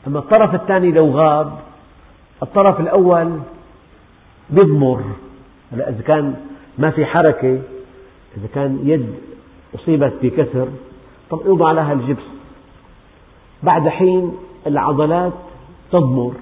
أما 0.07 0.19
الطرف 0.19 0.55
الثاني 0.55 0.93
لو 0.93 1.11
غاب 1.11 1.59
الطرف 2.43 2.81
الأول 2.81 3.39
يضمر 4.51 5.05
إذا 5.73 6.03
كان 6.07 6.35
ما 6.79 6.91
في 6.91 7.07
حركة 7.07 7.63
إذا 8.37 8.47
كان 8.55 8.79
يد 8.85 9.15
أصيبت 9.75 10.13
بكسر 10.23 10.69
طب 11.31 11.41
يوضع 11.47 11.73
لها 11.73 11.93
الجبس. 11.93 12.23
بعد 13.63 13.89
حين 13.89 14.33
العضلات 14.67 15.33
تضمر. 15.93 16.35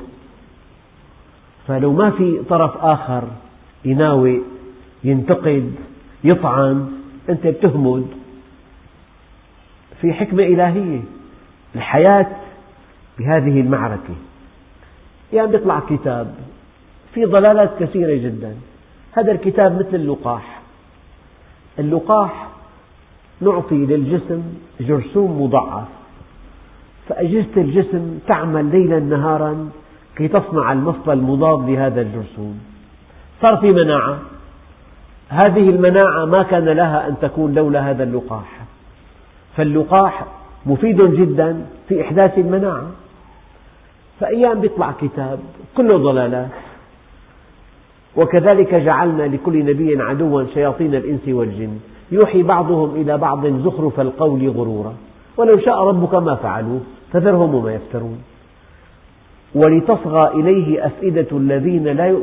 فلو 1.68 1.92
ما 1.92 2.10
في 2.10 2.42
طرف 2.48 2.76
آخر 2.76 3.24
يناوي 3.84 4.42
ينتقد 5.04 5.74
يطعن 6.24 6.92
أنت 7.28 7.46
بتهمد 7.46 8.06
في 10.00 10.12
حكمة 10.12 10.42
إلهية. 10.42 11.00
الحياة 11.74 12.26
بهذه 13.18 13.60
المعركة. 13.60 14.14
يعني 15.32 15.54
يطلع 15.54 15.80
كتاب 15.90 16.34
في 17.14 17.24
ضلالات 17.24 17.70
كثيرة 17.80 18.14
جدا. 18.14 18.54
هذا 19.12 19.32
الكتاب 19.32 19.78
مثل 19.78 19.94
اللقاح. 19.94 20.60
اللقاح 21.78 22.48
نعطي 23.40 23.86
للجسم 23.86 24.42
جرثوم 24.80 25.42
مضاعف. 25.42 25.88
فأجهزة 27.08 27.56
الجسم 27.56 28.18
تعمل 28.26 28.64
ليلا 28.64 29.00
نهارا 29.00 29.70
كي 30.16 30.28
تصنع 30.28 30.72
المصل 30.72 31.12
المضاد 31.12 31.70
لهذا 31.70 32.00
الجرثوم. 32.00 32.60
صار 33.42 33.56
في 33.56 33.72
مناعة. 33.72 34.18
هذه 35.28 35.70
المناعة 35.70 36.24
ما 36.24 36.42
كان 36.42 36.64
لها 36.64 37.08
أن 37.08 37.14
تكون 37.22 37.54
لولا 37.54 37.90
هذا 37.90 38.04
اللقاح. 38.04 38.60
فاللقاح 39.56 40.24
مفيد 40.66 41.02
جدا 41.02 41.66
في 41.88 42.02
إحداث 42.02 42.38
المناعة. 42.38 42.90
فأيام 44.20 44.64
يطلع 44.64 44.92
كتاب 45.00 45.38
كله 45.76 45.96
ضلالات. 45.96 46.50
وكذلك 48.16 48.74
جعلنا 48.74 49.22
لكل 49.22 49.64
نبي 49.64 50.02
عدوا 50.02 50.44
شياطين 50.54 50.94
الإنس 50.94 51.28
والجن. 51.28 51.78
يوحي 52.12 52.42
بعضهم 52.42 52.94
إلى 52.94 53.18
بعض 53.18 53.46
زخرف 53.46 54.00
القول 54.00 54.48
غرورا. 54.48 54.94
ولو 55.36 55.58
شاء 55.58 55.84
ربك 55.84 56.14
ما 56.14 56.34
فعلوه 56.34 56.80
فذرهم 57.12 57.54
وما 57.54 57.74
يفترون. 57.74 58.18
ولتصغى 59.54 60.30
إليه 60.40 60.86
أفئدة 60.86 61.26
الذين 61.32 61.84
لا 61.84 62.16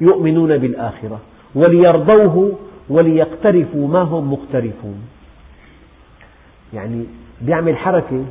يؤمنون 0.00 0.58
بالآخرة. 0.58 1.18
وليرضوه 1.54 2.52
وليقترفوا 2.88 3.88
ما 3.88 4.02
هم 4.02 4.32
مقترفون. 4.32 4.98
يعني 6.74 7.04
بيعمل 7.40 7.76
حركة؟ 7.76 8.24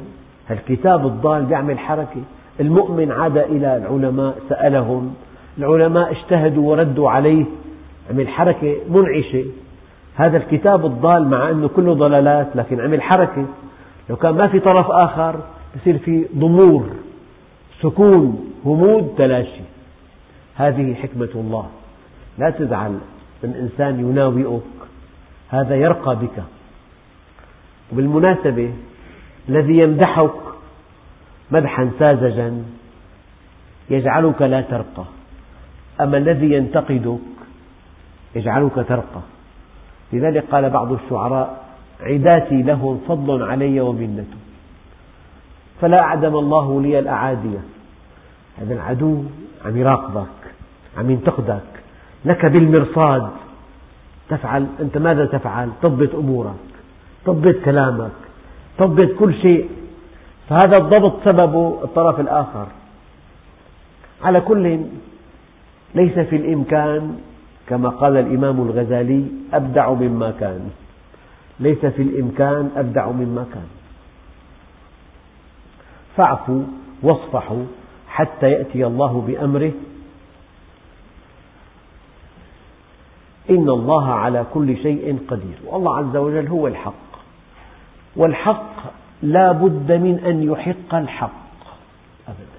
الكتاب 0.51 1.05
الضال 1.05 1.45
بيعمل 1.45 1.79
حركة؟ 1.79 2.21
المؤمن 2.59 3.11
عاد 3.11 3.37
إلى 3.37 3.77
العلماء 3.77 4.35
سألهم 4.49 5.13
العلماء 5.57 6.11
اجتهدوا 6.11 6.71
وردوا 6.71 7.09
عليه 7.09 7.45
عمل 8.09 8.27
حركة 8.27 8.75
منعشة. 8.89 9.45
هذا 10.15 10.37
الكتاب 10.37 10.85
الضال 10.85 11.27
مع 11.27 11.49
أنه 11.49 11.67
كله 11.67 11.93
ضلالات 11.93 12.55
لكن 12.55 12.81
عمل 12.81 13.01
حركة. 13.01 13.45
لو 14.09 14.15
كان 14.15 14.35
ما 14.35 14.47
في 14.47 14.59
طرف 14.59 14.91
آخر 14.91 15.39
يصير 15.75 15.97
في 15.97 16.25
ضمور 16.35 16.89
سكون 17.81 18.53
همود 18.65 19.13
تلاشي. 19.17 19.61
هذه 20.55 20.93
حكمة 20.93 21.29
الله. 21.35 21.65
لا 22.37 22.49
تزعل 22.49 22.97
من 23.43 23.53
إنسان 23.55 23.99
يناوئك. 23.99 24.61
هذا 25.49 25.75
يرقى 25.75 26.15
بك. 26.15 26.43
وبالمناسبة 27.93 28.73
الذي 29.49 29.77
يمدحك 29.77 30.31
مدحا 31.51 31.91
ساذجا 31.99 32.63
يجعلك 33.89 34.41
لا 34.41 34.61
ترقى. 34.61 35.05
أما 36.01 36.17
الذي 36.17 36.53
ينتقدك؟ 36.53 37.19
يجعلك 38.35 38.75
ترقى. 38.75 39.21
لذلك 40.13 40.43
قال 40.51 40.69
بعض 40.69 40.91
الشعراء 40.91 41.63
عداتي 42.01 42.61
لهم 42.61 43.01
فضل 43.07 43.43
علي 43.43 43.81
ومنة 43.81 44.25
فلا 45.81 45.99
أعدم 45.99 46.35
الله 46.35 46.81
لي 46.81 46.99
الأعادية. 46.99 47.59
هذا 48.57 48.73
العدو 48.73 49.23
عم 49.65 49.77
يراقبك 49.77 50.27
عم 50.97 51.11
ينتقدك. 51.11 51.61
لك 52.25 52.45
بالمرصاد. 52.45 53.29
تفعل 54.29 54.67
أنت 54.79 54.97
ماذا 54.97 55.25
تفعل؟ 55.25 55.69
تضبط 55.81 56.15
أمورك 56.15 56.53
تضبط 57.25 57.55
كلامك 57.65 58.11
تضبط 58.77 59.11
كل 59.19 59.33
شيء. 59.33 59.69
فهذا 60.49 60.77
الضبط 60.77 61.13
سببه 61.25 61.79
الطرف 61.83 62.19
الآخر. 62.19 62.67
على 64.23 64.41
كل 64.41 64.79
ليس 65.95 66.19
في 66.19 66.35
الإمكان 66.35 67.19
كما 67.67 67.89
قال 67.89 68.17
الإمام 68.17 68.61
الغزالي 68.61 69.25
أبدع 69.53 69.93
مما 69.93 70.31
كان. 70.31 70.69
ليس 71.59 71.85
في 71.85 72.01
الإمكان 72.01 72.71
أبدع 72.75 73.11
مما 73.11 73.45
كان. 73.53 73.67
فاعفوا 76.17 76.63
واصفحوا 77.03 77.63
حتى 78.07 78.51
يأتي 78.51 78.85
الله 78.85 79.21
بأمره. 79.27 79.71
إن 83.49 83.69
الله 83.69 84.13
على 84.13 84.45
كل 84.53 84.77
شيء 84.77 85.19
قدير. 85.27 85.57
والله 85.65 85.97
عز 85.97 86.15
وجل 86.15 86.47
هو 86.47 86.67
الحق. 86.67 86.93
والحق 88.15 88.75
لا 89.21 89.51
بد 89.51 89.91
من 89.91 90.19
أن 90.25 90.43
يحق 90.43 90.95
الحق. 90.95 91.43
أبدا. 92.27 92.52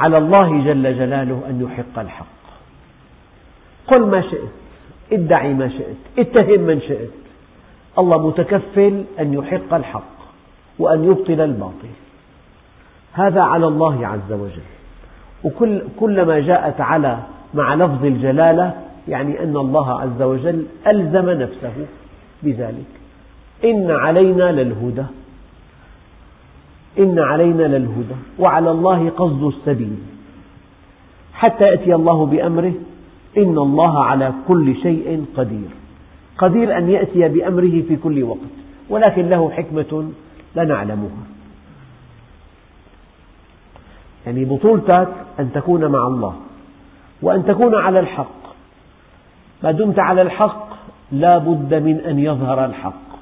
على 0.00 0.18
الله 0.18 0.64
جل 0.64 0.98
جلاله 0.98 1.42
أن 1.48 1.60
يحق 1.62 1.98
الحق. 1.98 2.26
قل 3.86 4.06
ما 4.06 4.20
شئت 4.20 4.50
ادعي 5.12 5.54
ما 5.54 5.68
شئت 5.68 5.96
اتهم 6.18 6.60
من 6.60 6.80
شئت. 6.80 7.10
الله 7.98 8.26
متكفل 8.28 9.04
أن 9.20 9.34
يحق 9.34 9.74
الحق 9.74 10.14
وأن 10.78 11.04
يبطل 11.04 11.40
الباطل. 11.40 11.94
هذا 13.12 13.40
على 13.40 13.66
الله 13.66 14.06
عز 14.06 14.32
وجل. 14.32 14.68
وكل 15.44 15.82
كلما 16.00 16.40
جاءت 16.40 16.80
على 16.80 17.18
مع 17.54 17.74
لفظ 17.74 18.04
الجلالة 18.04 18.74
يعني 19.08 19.42
أن 19.42 19.56
الله 19.56 20.00
عز 20.00 20.22
وجل 20.22 20.66
ألزم 20.86 21.30
نفسه 21.30 21.86
بذلك. 22.42 22.90
إن 23.64 23.90
علينا 23.90 24.52
للهدى. 24.52 25.04
إن 26.98 27.18
علينا 27.18 27.62
للهدى 27.62 28.14
وعلى 28.38 28.70
الله 28.70 29.10
قصد 29.10 29.44
السبيل. 29.44 29.96
حتى 31.32 31.64
يأتي 31.64 31.94
الله 31.94 32.26
بأمره 32.26 32.72
إن 33.38 33.58
الله 33.58 34.04
على 34.04 34.32
كل 34.48 34.76
شيء 34.82 35.24
قدير. 35.36 35.68
قدير 36.38 36.78
أن 36.78 36.90
يأتي 36.90 37.28
بأمره 37.28 37.82
في 37.88 37.96
كل 37.96 38.22
وقت 38.22 38.38
ولكن 38.88 39.28
له 39.28 39.50
حكمة 39.50 40.10
لا 40.54 40.64
نعلمها. 40.64 41.24
يعني 44.26 44.44
بطولتك 44.44 45.08
أن 45.40 45.52
تكون 45.52 45.86
مع 45.86 46.06
الله 46.06 46.36
وأن 47.22 47.44
تكون 47.44 47.74
على 47.74 48.00
الحق. 48.00 48.44
ما 49.62 49.70
دمت 49.70 49.98
على 49.98 50.22
الحق 50.22 50.68
لا 51.12 51.38
بد 51.38 51.74
من 51.74 52.00
أن 52.00 52.18
يظهر 52.18 52.64
الحق. 52.64 53.13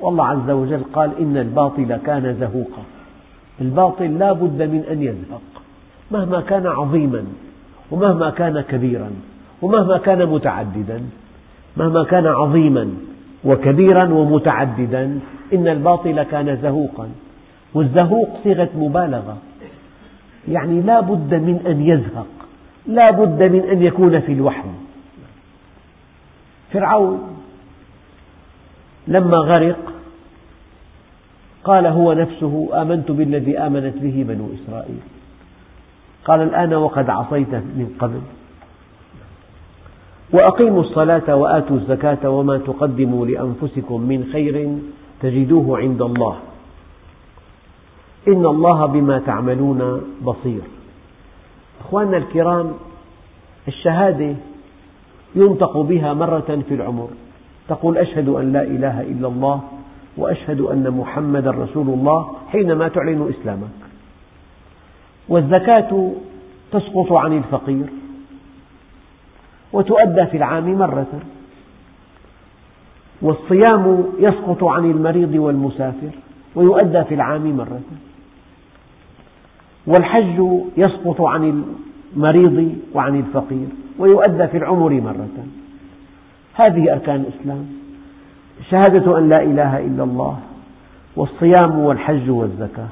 والله 0.00 0.26
عز 0.26 0.50
وجل 0.50 0.80
قال 0.92 1.10
إن 1.20 1.36
الباطل 1.36 1.96
كان 1.96 2.36
زهوقا. 2.40 2.82
الباطل 3.60 4.18
لا 4.18 4.32
بد 4.32 4.62
من 4.62 4.84
أن 4.90 5.02
يزهق 5.02 5.62
مهما 6.10 6.40
كان 6.40 6.66
عظيما 6.66 7.24
ومهما 7.90 8.30
كان 8.30 8.60
كبيرا 8.60 9.10
ومهما 9.62 9.98
كان 9.98 10.26
متعددا 10.26 11.02
مهما 11.76 12.04
كان 12.04 12.26
عظيما 12.26 12.90
وكبيرا 13.44 14.04
ومتعددا 14.12 15.20
إن 15.52 15.68
الباطل 15.68 16.22
كان 16.22 16.56
زهوقا. 16.62 17.08
والزهوق 17.74 18.28
صيغة 18.44 18.68
مبالغة 18.76 19.36
يعني 20.48 20.80
لا 20.80 21.00
بد 21.00 21.34
من 21.34 21.60
أن 21.66 21.82
يزهق 21.82 22.26
لا 22.86 23.10
بد 23.10 23.42
من 23.42 23.60
أن 23.60 23.82
يكون 23.82 24.20
في 24.20 24.32
الوحي. 24.32 24.68
فرعون 26.72 27.37
لما 29.08 29.36
غرق 29.36 29.78
قال 31.64 31.86
هو 31.86 32.12
نفسه 32.12 32.68
آمنت 32.72 33.10
بالذي 33.10 33.58
آمنت 33.58 33.96
به 33.96 34.24
بنو 34.28 34.48
إسرائيل. 34.54 35.00
قال 36.24 36.40
الآن 36.42 36.74
وقد 36.74 37.10
عصيت 37.10 37.54
من 37.54 37.96
قبل. 37.98 38.20
وأقيموا 40.32 40.80
الصلاة 40.80 41.34
وآتوا 41.34 41.76
الزكاة 41.76 42.30
وما 42.30 42.58
تقدموا 42.58 43.26
لأنفسكم 43.26 44.00
من 44.00 44.28
خير 44.32 44.78
تجدوه 45.20 45.78
عند 45.78 46.02
الله. 46.02 46.36
إن 48.28 48.46
الله 48.46 48.86
بما 48.86 49.18
تعملون 49.18 50.00
بصير. 50.24 50.60
أخواننا 51.80 52.16
الكرام 52.16 52.72
الشهادة 53.68 54.34
ينطق 55.34 55.78
بها 55.78 56.14
مرة 56.14 56.62
في 56.68 56.74
العمر. 56.74 57.08
تقول 57.68 57.98
أشهد 57.98 58.28
أن 58.28 58.52
لا 58.52 58.62
إله 58.62 59.00
إلا 59.00 59.28
الله 59.28 59.60
وأشهد 60.16 60.60
أن 60.60 60.90
محمدا 60.90 61.50
رسول 61.50 61.88
الله 61.88 62.32
حينما 62.48 62.88
تعلن 62.88 63.28
إسلامك. 63.28 63.68
والزكاة 65.28 66.12
تسقط 66.72 67.12
عن 67.12 67.36
الفقير 67.36 67.86
وتؤدى 69.72 70.26
في 70.26 70.36
العام 70.36 70.78
مرة. 70.78 71.20
والصيام 73.22 74.04
يسقط 74.18 74.64
عن 74.64 74.90
المريض 74.90 75.34
والمسافر 75.34 76.10
ويؤدى 76.54 77.04
في 77.04 77.14
العام 77.14 77.56
مرة. 77.56 77.80
والحج 79.86 80.44
يسقط 80.76 81.20
عن 81.20 81.64
المريض 82.16 82.76
وعن 82.94 83.16
الفقير 83.16 83.68
ويؤدى 83.98 84.46
في 84.46 84.56
العمر 84.56 84.90
مرة. 84.90 85.46
هذه 86.58 86.92
أركان 86.92 87.20
الإسلام. 87.20 87.66
شهادة 88.70 89.18
أن 89.18 89.28
لا 89.28 89.42
إله 89.42 89.86
إلا 89.86 90.04
الله 90.04 90.38
والصيام 91.16 91.78
والحج 91.78 92.30
والزكاة. 92.30 92.88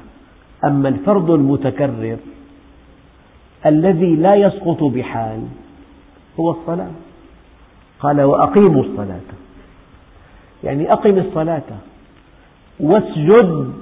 أما 0.65 0.89
الفرض 0.89 1.31
المتكرر 1.31 2.17
الذي 3.65 4.15
لا 4.15 4.35
يسقط 4.35 4.83
بحال 4.83 5.43
هو 6.39 6.51
الصلاة. 6.51 6.91
قال 7.99 8.21
وأقيموا 8.21 8.83
الصلاة. 8.83 9.29
يعني 10.63 10.93
أقم 10.93 11.17
الصلاة 11.17 11.69
واسجد 12.79 13.73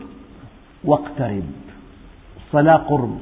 واقترب. 0.84 1.44
الصلاة 2.46 2.78
قرب. 2.78 3.20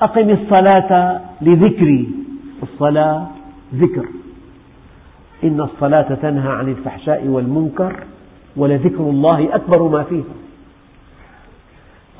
أقم 0.00 0.30
الصلاة 0.30 1.20
لذكري. 1.40 2.08
الصلاة 2.62 3.26
ذكر. 3.74 4.06
إن 5.44 5.60
الصلاة 5.60 6.14
تنهى 6.14 6.48
عن 6.48 6.68
الفحشاء 6.68 7.26
والمنكر 7.26 8.04
ولذكر 8.56 9.00
الله 9.00 9.54
أكبر 9.54 9.82
ما 9.82 10.02
فيها 10.02 10.34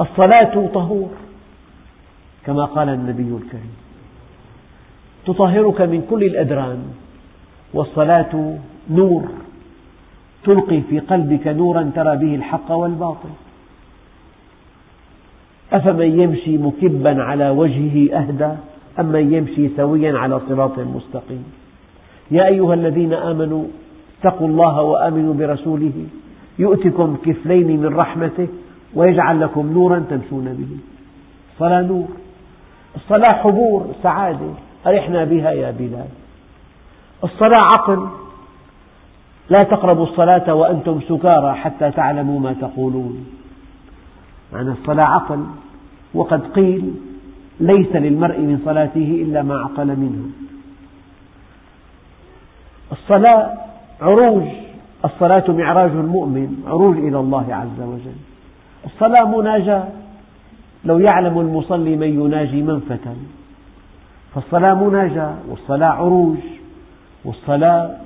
الصلاة 0.01 0.67
طهور 0.67 1.09
كما 2.47 2.65
قال 2.65 2.89
النبي 2.89 3.37
الكريم. 3.43 3.77
تطهرك 5.27 5.81
من 5.81 6.07
كل 6.11 6.23
الأدران 6.25 6.79
والصلاة 7.75 8.59
نور. 8.91 9.29
تلقي 10.45 10.81
في 10.81 10.99
قلبك 10.99 11.47
نورا 11.47 11.91
ترى 11.95 12.17
به 12.17 12.35
الحق 12.35 12.71
والباطل. 12.73 13.29
أفمن 15.73 16.21
يمشي 16.21 16.59
مكبا 16.59 17.23
على 17.23 17.51
وجهه 17.51 18.17
أهدى؟ 18.19 18.53
أم 18.99 19.07
من 19.07 19.35
يمشي 19.35 19.69
سويا 19.77 20.19
على 20.19 20.41
صراط 20.49 20.79
مستقيم. 20.79 21.45
يا 22.31 22.47
أيها 22.47 22.75
الذين 22.75 23.13
آمنوا 23.13 23.65
اتقوا 24.21 24.49
الله 24.49 24.83
وآمنوا 24.83 25.35
برسوله. 25.35 26.07
يؤتكم 26.59 27.17
كفلين 27.25 27.81
من 27.81 27.97
رحمته 27.97 28.49
ويجعل 28.95 29.41
لكم 29.41 29.73
نورا 29.73 30.05
تمشون 30.11 30.45
به. 30.45 30.79
الصلاة 31.53 31.83
نور. 31.83 32.09
الصلاة 32.97 33.33
حبور 33.33 33.87
سعادة. 34.03 34.51
أرحنا 34.87 35.25
بها 35.25 35.51
يا 35.51 35.71
بلال. 35.71 36.09
الصلاة 37.25 37.61
عقل 37.75 38.09
لا 39.51 39.63
تقربوا 39.63 40.05
الصلاة 40.05 40.55
وأنتم 40.55 41.01
سكارى 41.09 41.55
حتى 41.55 41.91
تعلموا 41.91 42.41
ما 42.41 42.53
تقولون. 42.53 43.27
معنى 44.53 44.71
الصلاة 44.71 45.05
عقل 45.05 45.45
وقد 46.15 46.47
قيل 46.47 46.95
ليس 47.61 47.97
للمرء 47.97 48.39
من 48.41 48.63
صلاته 48.65 49.25
إلا 49.27 49.43
ما 49.43 49.59
عقل 49.59 49.87
منها 49.87 50.31
الصلاة 52.93 53.53
عروج 54.01 54.49
الصلاة 55.05 55.45
معراج 55.49 55.91
المؤمن 55.91 56.63
عروج 56.67 56.97
إلى 56.97 57.19
الله 57.21 57.55
عز 57.55 57.81
وجل. 57.81 58.21
الصلاة 58.85 59.39
مناجاة. 59.39 59.89
لو 60.85 60.99
يعلم 60.99 61.41
المصلي 61.41 61.97
من 61.97 62.09
يناجي 62.21 62.63
من 62.63 62.81
فتن 62.81 63.17
فالصلاة 64.35 64.75
مناجاة 64.75 65.35
والصلاة 65.49 65.89
عروج 65.89 66.39
والصلاة 67.25 67.97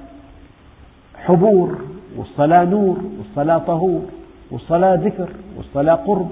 حبور 1.17 1.79
والصلاة 2.17 2.65
نور 2.65 2.99
والصلاة 3.19 3.59
طهور 3.59 4.03
والصلاة 4.51 4.95
ذكر 4.95 5.29
والصلاة 5.57 5.95
قرب. 5.95 6.31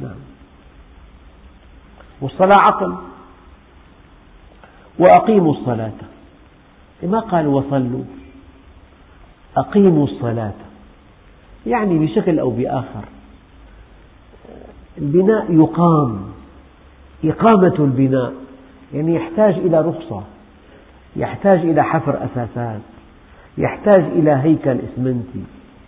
نعم. 0.00 0.25
والصلاة 2.20 2.56
عقل 2.62 2.94
وأقيموا 4.98 5.52
الصلاة. 5.52 5.92
ما 7.02 7.20
قال 7.20 7.46
وصلوا؟ 7.46 8.04
أقيموا 9.56 10.04
الصلاة. 10.04 10.54
يعني 11.66 11.98
بشكل 11.98 12.38
أو 12.38 12.50
بآخر. 12.50 13.04
البناء 14.98 15.52
يقام. 15.52 16.22
إقامة 17.24 17.74
البناء. 17.78 18.32
يعني 18.94 19.14
يحتاج 19.14 19.54
إلى 19.54 19.80
رخصة. 19.80 20.22
يحتاج 21.16 21.58
إلى 21.58 21.84
حفر 21.84 22.24
أساسات 22.24 22.80
يحتاج 23.58 24.02
إلى 24.02 24.30
هيكل 24.30 24.78
إسمنتي. 24.92 25.44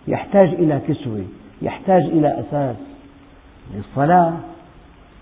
يحتاج 0.07 0.47
إلى 0.47 0.81
كسوة. 0.87 1.25
يحتاج 1.61 2.01
إلى 2.01 2.39
أساس. 2.39 2.75
الصلاة 3.79 4.37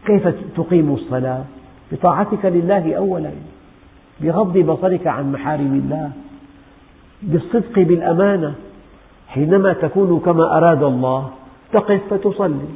كيف 0.07 0.27
تقيم 0.57 0.93
الصلاة؟ 0.93 1.43
بطاعتك 1.91 2.45
لله 2.45 2.95
أولا 2.95 3.31
بغض 4.21 4.57
بصرك 4.57 5.07
عن 5.07 5.31
محارم 5.31 5.73
الله 5.83 6.11
بالصدق 7.21 7.79
بالأمانة. 7.79 8.53
حينما 9.27 9.73
تكون 9.73 10.19
كما 10.19 10.57
أراد 10.57 10.83
الله 10.83 11.29
تقف 11.73 12.01
فتصلي. 12.09 12.69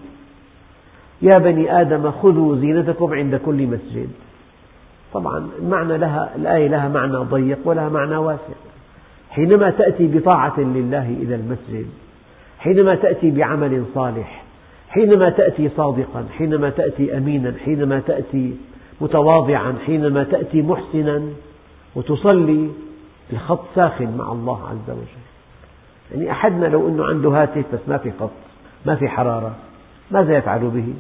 يا 1.21 1.37
بني 1.37 1.81
آدم 1.81 2.11
خذوا 2.11 2.55
زينتكم 2.55 3.13
عند 3.13 3.35
كل 3.35 3.67
مسجد. 3.67 4.09
طبعا 5.13 5.49
المعنى 5.59 5.97
لها 5.97 6.35
الآية 6.35 6.67
لها 6.67 6.89
معنى 6.89 7.17
ضيق 7.17 7.59
ولها 7.65 7.89
معنى 7.89 8.17
واسع. 8.17 8.53
حينما 9.29 9.69
تأتي 9.69 10.07
بطاعة 10.07 10.59
لله 10.59 11.09
إلى 11.21 11.35
المسجد 11.35 11.85
حينما 12.59 12.95
تأتي 12.95 13.31
بعمل 13.31 13.83
صالح 13.95 14.43
حينما 14.91 15.29
تأتي 15.29 15.69
صادقا 15.77 16.25
حينما 16.37 16.69
تأتي 16.69 17.17
أمينا 17.17 17.53
حينما 17.65 17.99
تأتي 17.99 18.55
متواضعا 19.01 19.75
حينما 19.85 20.23
تأتي 20.23 20.61
محسنا 20.61 21.21
وتصلي 21.95 22.69
الخط 23.33 23.63
ساخن 23.75 24.17
مع 24.17 24.31
الله 24.31 24.67
عز 24.67 24.89
وجل. 24.89 25.21
يعني 26.11 26.31
أحدنا 26.31 26.65
لو 26.65 26.89
أنه 26.89 27.05
عنده 27.05 27.29
هاتف 27.29 27.65
بس 27.73 27.79
ما 27.87 27.97
في 27.97 28.11
خط 28.19 28.31
ما 28.85 28.95
في 28.95 29.07
حرارة 29.07 29.55
ماذا 30.11 30.37
يفعل 30.37 30.59
به؟ 30.59 30.93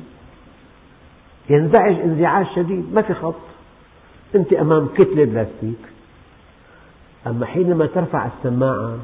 ينزعج 1.49 1.95
انزعاج 1.99 2.45
شديد 2.55 2.93
ما 2.93 3.01
في 3.01 3.13
خط. 3.13 3.35
أنت 4.35 4.53
أمام 4.53 4.87
كتلة 4.87 5.25
بلاستيك. 5.25 5.79
أما 7.27 7.45
حينما 7.45 7.85
ترفع 7.85 8.27
السماعة 8.27 8.97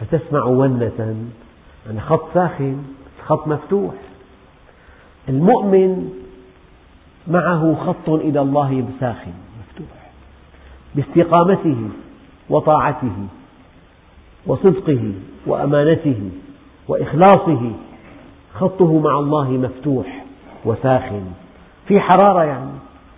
فتسمع 0.00 0.44
ونة 0.44 1.16
يعني 1.86 2.00
خط 2.00 2.34
ساخن 2.34 2.82
خط 3.26 3.48
مفتوح. 3.48 3.94
المؤمن 5.28 6.10
معه 7.26 7.74
خط 7.86 8.08
إلى 8.08 8.40
الله 8.40 8.84
ساخن 9.00 9.32
مفتوح. 9.60 10.10
باستقامته 10.94 11.88
وطاعته 12.50 13.26
وصدقه 14.46 15.12
وأمانته 15.46 16.30
وإخلاصه 16.88 17.72
خطه 18.54 18.98
مع 18.98 19.18
الله 19.18 19.50
مفتوح 19.50 20.24
وساخن 20.64 21.22
في 21.88 22.00
حرارة 22.00 22.44
يعني 22.44 22.70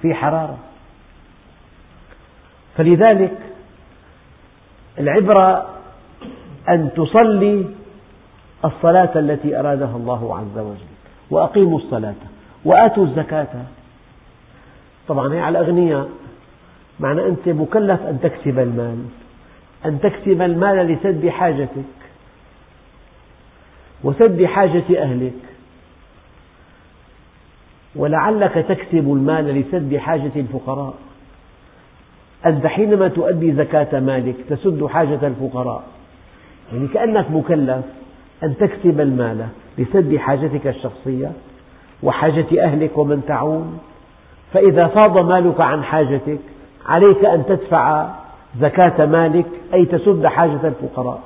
في 0.02 0.14
حرارة. 0.14 0.58
فلذلك 2.76 3.38
العبرة 4.98 5.66
أن 6.68 6.90
تصلي 6.96 7.64
الصلاة 8.64 9.18
التي 9.18 9.60
أرادها 9.60 9.96
الله 9.96 10.38
عز 10.38 10.58
وجل. 10.58 10.91
وأقيموا 11.32 11.78
الصلاة 11.78 12.14
وآتوا 12.64 13.04
الزكاة. 13.04 13.64
طبعا 15.08 15.34
هي 15.34 15.40
على 15.40 15.60
الأغنياء. 15.60 16.08
معنى 17.00 17.26
أنت 17.26 17.48
مكلف 17.48 18.02
أن 18.02 18.18
تكسب 18.22 18.58
المال 18.58 18.98
أن 19.84 20.00
تكسب 20.00 20.42
المال 20.42 20.86
لسد 20.86 21.28
حاجتك 21.28 22.00
وسد 24.04 24.44
حاجة 24.44 25.02
أهلك. 25.02 25.32
ولعلك 27.96 28.52
تكسب 28.68 29.12
المال 29.12 29.44
لسد 29.44 29.96
حاجة 29.96 30.32
الفقراء. 30.36 30.94
أنت 32.46 32.66
حينما 32.66 33.08
تؤدي 33.08 33.52
زكاة 33.52 34.00
مالك 34.00 34.36
تسد 34.48 34.86
حاجة 34.86 35.26
الفقراء. 35.26 35.84
يعني 36.72 36.88
كأنك 36.88 37.30
مكلف 37.30 37.84
أن 38.42 38.56
تكسب 38.56 39.00
المال. 39.00 39.46
لسد 39.78 40.16
حاجتك 40.16 40.66
الشخصية 40.66 41.32
وحاجة 42.02 42.64
أهلك 42.64 42.98
ومن 42.98 43.22
تعول 43.26 43.64
فإذا 44.52 44.86
فاض 44.86 45.18
مالك 45.18 45.60
عن 45.60 45.84
حاجتك 45.84 46.38
عليك 46.86 47.24
أن 47.24 47.44
تدفع 47.46 48.08
زكاة 48.60 49.06
مالك 49.06 49.46
أي 49.74 49.84
تسد 49.84 50.26
حاجة 50.26 50.60
الفقراء. 50.64 51.20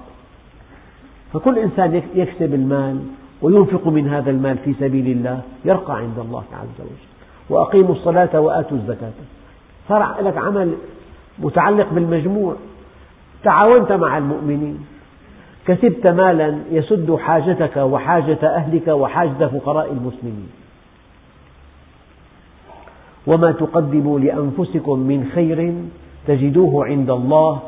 فكل 1.32 1.58
إنسان 1.58 2.02
يكسب 2.14 2.54
المال 2.54 3.00
وينفق 3.42 3.86
من 3.88 4.08
هذا 4.08 4.30
المال 4.30 4.58
في 4.58 4.74
سبيل 4.80 5.06
الله 5.06 5.40
يرقى 5.64 5.96
عند 5.96 6.18
الله 6.18 6.44
عز 6.52 6.80
وجل. 6.80 6.90
وأقيموا 7.50 7.92
الصلاة 7.94 8.40
وآتوا 8.40 8.76
الزكاة. 8.76 9.10
صار 9.88 10.16
لك 10.20 10.36
عمل 10.36 10.74
متعلق 11.38 11.86
بالمجموع. 11.92 12.54
تعاونت 13.44 13.92
مع 13.92 14.18
المؤمنين. 14.18 14.86
كسبت 15.66 16.06
مالا 16.06 16.58
يسد 16.70 17.14
حاجتك 17.14 17.76
وحاجة 17.76 18.38
أهلك 18.42 18.88
وحاجة 18.88 19.46
فقراء 19.46 19.92
المسلمين. 19.92 20.48
وما 23.26 23.52
تقدموا 23.52 24.20
لأنفسكم 24.20 24.98
من 24.98 25.30
خير 25.34 25.74
تجدوه 26.26 26.84
عند 26.84 27.10
الله. 27.10 27.60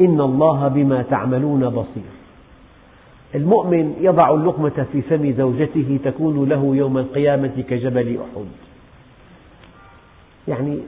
إن 0.00 0.20
الله 0.20 0.68
بما 0.68 1.02
تعملون 1.02 1.68
بصير. 1.68 2.12
المؤمن 3.34 3.96
يضع 4.00 4.34
اللقمة 4.34 4.86
في 4.92 5.02
فم 5.02 5.32
زوجته 5.32 5.98
تكون 6.04 6.48
له 6.48 6.76
يوم 6.76 6.98
القيامة 6.98 7.64
كجبل 7.68 8.18
أحد. 8.18 8.46
يعني 10.48 10.78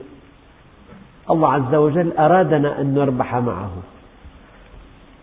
الله 1.30 1.52
عز 1.52 1.74
وجل 1.74 2.12
أرادنا 2.12 2.80
أن 2.80 2.94
نربح 2.94 3.34
معه. 3.34 3.70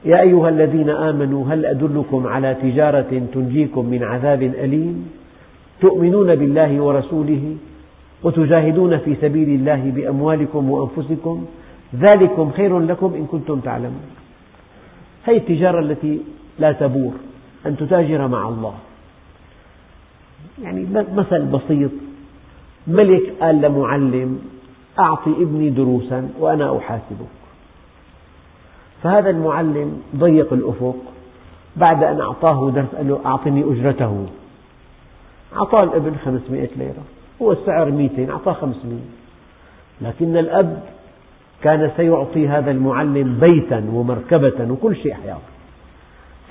يا 0.06 0.22
أيها 0.22 0.50
الذين 0.50 0.90
آمنوا 0.90 1.46
هل 1.50 1.66
أدلكم 1.66 2.28
على 2.28 2.56
تجارة 2.62 3.22
تنجيكم 3.34 3.86
من 3.86 4.04
عذاب 4.04 4.44
أليم؟ 4.44 5.12
تؤمنون 5.82 6.36
بالله 6.36 6.82
ورسوله 6.82 7.56
وتجاهدون 8.24 8.98
في 8.98 9.16
سبيل 9.22 9.50
الله 9.50 9.92
بأموالكم 9.96 10.70
وأنفسكم؟ 10.70 11.46
ذلكم 11.96 12.52
خير 12.52 12.80
لكم 12.80 13.14
إن 13.14 13.26
كنتم 13.26 13.60
تعلمون. 13.60 14.06
هذه 15.24 15.38
التجارة 15.38 15.80
التي 15.80 16.22
لا 16.60 16.72
تبور 16.72 17.14
أن 17.66 17.78
تتاجر 17.78 18.28
مع 18.28 18.50
الله. 18.50 18.74
يعني 20.64 20.88
مثل 21.16 21.42
بسيط 21.46 21.92
ملك 22.88 23.34
قال 23.42 23.62
لمعلم 23.62 24.40
أعطي 25.00 25.32
ابني 25.32 25.70
دروسا 25.70 26.30
وأنا 26.40 26.78
أحاسبك 26.78 27.43
فهذا 29.04 29.30
المعلم 29.30 30.02
ضيق 30.16 30.54
الأفق 30.54 30.96
بعد 31.76 32.04
أن 32.04 32.22
أعطاه 32.22 32.72
درس 32.72 32.96
قال 32.96 33.08
له 33.08 33.20
أعطني 33.26 33.64
أجرته. 33.64 34.26
أعطاه 35.56 35.84
الابن 35.84 36.16
خمسمائة 36.26 36.70
ليرة. 36.76 37.04
هو 37.42 37.52
السعر 37.52 37.92
مئتين 37.92 38.30
أعطاه 38.30 38.54
خمسمائة. 38.54 39.06
لكن 40.02 40.38
الأب 40.38 40.84
كان 41.62 41.92
سيعطي 41.98 42.48
هذا 42.48 42.72
المعلم 42.72 43.38
بيتا 43.40 43.90
ومركبة 43.94 44.72
وكل 44.72 44.96
شيء 44.96 45.14
حياته 45.14 45.40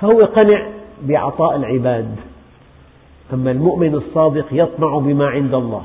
فهو 0.00 0.24
قنع 0.24 0.66
بعطاء 1.02 1.56
العباد. 1.56 2.16
أما 3.32 3.50
المؤمن 3.50 3.94
الصادق 3.94 4.46
يطمع 4.52 4.98
بما 4.98 5.26
عند 5.26 5.54
الله. 5.54 5.84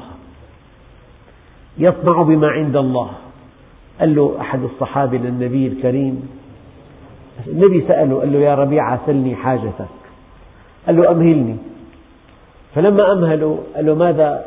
يطمع 1.77 2.21
بما 2.21 2.47
عند 2.47 2.75
الله. 2.75 3.09
قال 3.99 4.15
له 4.15 4.35
أحد 4.41 4.63
الصحابة 4.63 5.17
للنبي 5.17 5.67
الكريم 5.67 6.29
النبي 7.47 7.83
سأله 7.87 8.19
قال 8.19 8.33
له 8.33 8.39
يا 8.39 8.55
ربيعة 8.55 8.99
سلني 9.05 9.35
حاجتك. 9.35 9.85
قال 10.87 10.97
له 10.97 11.11
أمهلني. 11.11 11.55
فلما 12.75 13.11
أمهله 13.11 13.59
قال 13.75 13.85
له 13.85 13.95
ماذا؟ 13.95 14.45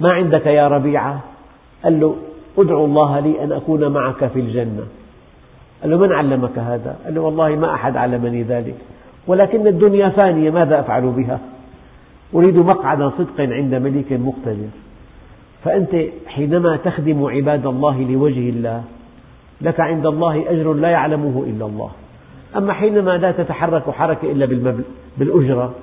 ما 0.00 0.12
عندك 0.12 0.46
يا 0.46 0.68
ربيعة 0.68 1.20
قال 1.84 2.00
له 2.00 2.16
أدعو 2.58 2.84
الله 2.84 3.20
لي 3.20 3.44
أن 3.44 3.52
أكون 3.52 3.88
معك 3.88 4.26
في 4.26 4.40
الجنة. 4.40 4.84
قال 5.82 5.90
له 5.90 5.96
من 5.96 6.12
علمك 6.12 6.58
هذا؟ 6.58 6.96
قال 7.04 7.14
له 7.14 7.20
والله 7.20 7.48
ما 7.48 7.74
أحد 7.74 7.96
علمني 7.96 8.42
ذلك 8.42 8.74
ولكن 9.26 9.66
الدنيا 9.66 10.08
فانية 10.08 10.50
ماذا 10.50 10.80
أفعل 10.80 11.02
بها؟ 11.02 11.38
أريد 12.34 12.56
مقعد 12.56 13.12
صدق 13.18 13.40
عند 13.40 13.74
ملك 13.74 14.12
مقتدر. 14.12 14.68
فأنت 15.64 15.96
حينما 16.26 16.76
تخدم 16.76 17.24
عباد 17.24 17.66
الله 17.66 18.02
لوجه 18.02 18.48
الله 18.48 18.82
لك 19.60 19.80
عند 19.80 20.06
الله 20.06 20.50
أجر 20.50 20.72
لا 20.72 20.88
يعلمه 20.88 21.44
إلا 21.46 21.66
الله. 21.66 21.90
أما 22.56 22.72
حينما 22.72 23.16
لا 23.16 23.32
تتحرك 23.32 23.90
حركة 23.90 24.32
إلا 24.32 24.46
بالأجرة 25.18 25.74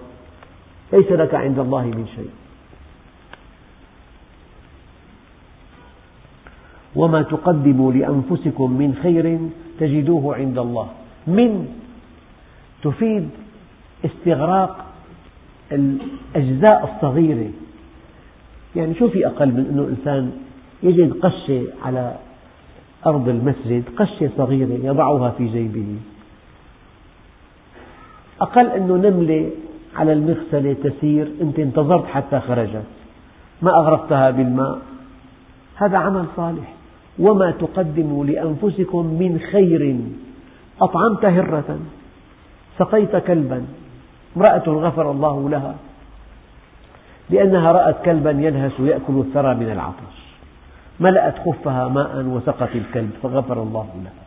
ليس 0.93 1.11
لك 1.11 1.35
عند 1.35 1.59
الله 1.59 1.85
من 1.85 2.07
شيء. 2.15 2.29
وما 6.95 7.21
تقدموا 7.21 7.93
لأنفسكم 7.93 8.71
من 8.71 8.95
خير 9.03 9.39
تجدوه 9.79 10.35
عند 10.35 10.57
الله. 10.57 10.87
من 11.27 11.67
تفيد 12.83 13.29
استغراق 14.05 14.85
الأجزاء 15.71 16.95
الصغيرة. 16.95 17.51
يعني 18.75 18.95
شو 18.95 19.09
في 19.09 19.27
أقل 19.27 19.47
من 19.47 19.65
أنه 19.71 19.87
إنسان 19.87 20.31
يجد 20.83 21.13
قشة 21.13 21.63
على 21.85 22.15
أرض 23.05 23.29
المسجد 23.29 23.83
قشة 23.97 24.29
صغيرة 24.37 24.79
يضعها 24.83 25.29
في 25.29 25.47
جيبه؟ 25.47 25.95
أقل 28.41 28.67
أنه 28.67 28.95
نملة 28.95 29.49
على 29.95 30.13
المغسلة 30.13 30.75
تسير 30.83 31.31
أنت 31.41 31.59
انتظرت 31.59 32.05
حتى 32.05 32.39
خرجت. 32.39 32.83
ما 33.61 33.71
أغرقتها 33.71 34.31
بالماء. 34.31 34.77
هذا 35.75 35.97
عمل 35.97 36.25
صالح. 36.35 36.73
وما 37.19 37.51
تقدموا 37.51 38.25
لأنفسكم 38.25 39.05
من 39.05 39.39
خير. 39.51 39.95
أطعمت 40.81 41.25
هرة. 41.25 41.79
سقيت 42.77 43.15
كلبا. 43.15 43.65
امرأة 44.37 44.63
غفر 44.67 45.11
الله 45.11 45.49
لها. 45.49 45.75
لأنها 47.29 47.71
رأت 47.71 48.05
كلبا 48.05 48.31
يلهث 48.31 48.79
يأكل 48.79 49.19
الثرى 49.19 49.55
من 49.55 49.71
العطش. 49.71 50.23
ملأت 50.99 51.35
خفها 51.45 51.87
ماء 51.87 52.25
وسقت 52.25 52.75
الكلب 52.75 53.09
فغفر 53.23 53.63
الله 53.63 53.87
لها. 54.03 54.23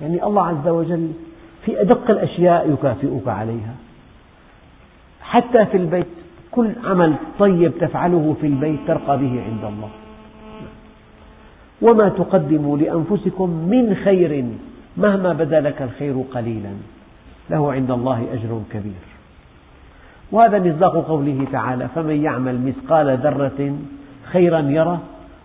يعني 0.00 0.24
الله 0.24 0.46
عز 0.46 0.68
وجل 0.68 1.12
في 1.66 1.80
أدق 1.80 2.10
الأشياء 2.10 2.72
يكافئك 2.72 3.28
عليها. 3.28 3.74
حتى 5.20 5.66
في 5.66 5.76
البيت 5.76 6.06
كل 6.50 6.70
عمل 6.84 7.14
طيب 7.38 7.72
تفعله 7.78 8.36
في 8.40 8.46
البيت 8.46 8.80
ترقى 8.86 9.18
به 9.18 9.42
عند 9.46 9.64
الله. 9.64 9.88
وما 11.82 12.08
تقدموا 12.08 12.78
لأنفسكم 12.78 13.50
من 13.50 13.94
خير 13.94 14.44
مهما 14.96 15.32
بدا 15.32 15.60
لك 15.60 15.82
الخير 15.82 16.24
قليلا. 16.34 16.70
له 17.50 17.72
عند 17.72 17.90
الله 17.90 18.26
أجر 18.32 18.62
كبير. 18.72 19.06
وهذا 20.32 20.58
مصداق 20.58 21.06
قوله 21.08 21.46
تعالى 21.52 21.88
فمن 21.94 22.24
يعمل 22.24 22.60
مثقال 22.60 23.18
ذرة 23.18 23.76
خيرا 24.24 24.60
يره 24.60 25.00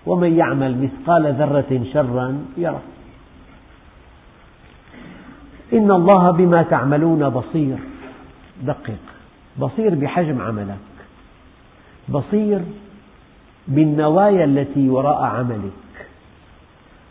ومن 0.06 0.38
يعمل 0.38 0.78
مثقال 0.78 1.34
ذرة 1.34 1.84
شرا 1.94 2.46
يره. 2.58 2.82
إن 5.74 5.92
الله 5.92 6.32
بما 6.32 6.64
تعملون 6.64 7.30
بصير. 7.30 7.78
دقق 8.64 8.96
بصير 9.60 9.96
بحجم 9.96 10.42
عملك. 10.42 10.78
بصير 12.10 12.62
بالنوايا 13.68 14.46
التي 14.46 14.90
وراء 14.90 15.24
عملك. 15.24 16.08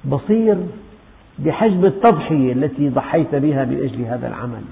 بصير 0.05 0.57
بحجم 1.39 1.85
التضحية 1.85 2.53
التي 2.53 2.89
ضحيت 2.89 3.35
بها 3.35 3.65
من 3.65 3.77
أجل 3.77 4.05
هذا 4.05 4.29
العمل. 4.29 4.63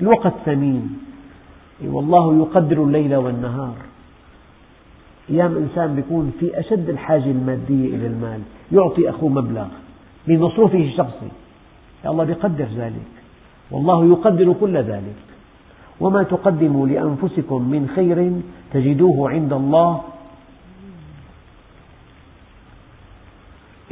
الوقت 0.00 0.32
ثمين. 0.44 0.98
والله 1.84 2.36
يقدر 2.36 2.82
الليل 2.82 3.16
والنهار. 3.16 3.74
أيام 5.30 5.56
إنسان 5.56 5.98
يكون 5.98 6.32
في 6.40 6.60
أشد 6.60 6.88
الحاجة 6.88 7.30
المادية 7.30 7.96
إلى 7.96 8.06
المال. 8.06 8.40
يعطي 8.72 9.10
أخوه 9.10 9.28
مبلغ. 9.30 9.66
من 10.26 10.40
مصروفه 10.40 10.78
الشخصي. 10.78 11.28
الله 12.10 12.30
يقدر 12.30 12.64
ذلك. 12.64 13.08
والله 13.70 14.04
يقدر 14.04 14.52
كل 14.52 14.76
ذلك. 14.76 15.16
وما 16.00 16.22
تقدموا 16.22 16.86
لأنفسكم 16.86 17.62
من 17.62 17.88
خير 17.94 18.32
تجدوه 18.72 19.30
عند 19.30 19.52
الله. 19.52 20.02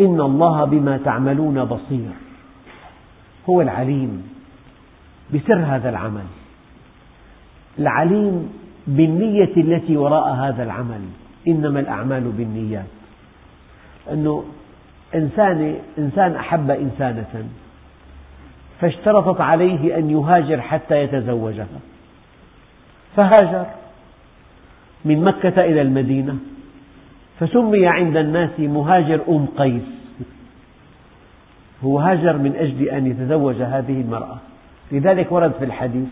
إن 0.00 0.20
الله 0.20 0.64
بما 0.64 0.96
تعملون 0.96 1.64
بصير. 1.64 2.10
هو 3.50 3.60
العليم 3.60 4.28
بسر 5.34 5.58
هذا 5.58 5.88
العمل. 5.90 6.26
العليم 7.78 8.52
بالنية 8.86 9.56
التي 9.56 9.96
وراء 9.96 10.34
هذا 10.34 10.62
العمل. 10.62 11.00
إنما 11.48 11.80
الأعمال 11.80 12.22
بالنيات. 12.22 12.86
أنه 14.12 14.44
إنسان, 15.14 15.76
إنسان 15.98 16.34
أحب 16.34 16.70
إنسانة. 16.70 17.48
فاشترطت 18.80 19.40
عليه 19.40 19.98
أن 19.98 20.10
يهاجر 20.10 20.60
حتى 20.60 21.02
يتزوجها. 21.02 21.80
فهاجر 23.16 23.66
من 25.04 25.24
مكة 25.24 25.64
إلى 25.64 25.82
المدينة 25.82 26.36
فسمي 27.40 27.86
عند 27.86 28.16
الناس 28.16 28.60
مهاجر 28.60 29.20
أم 29.28 29.46
قيس. 29.46 29.82
هو 31.84 31.98
هاجر 31.98 32.36
من 32.36 32.56
أجل 32.56 32.88
أن 32.88 33.06
يتزوج 33.06 33.54
هذه 33.62 34.00
المرأة. 34.00 34.36
لذلك 34.92 35.32
ورد 35.32 35.52
في 35.52 35.64
الحديث 35.64 36.08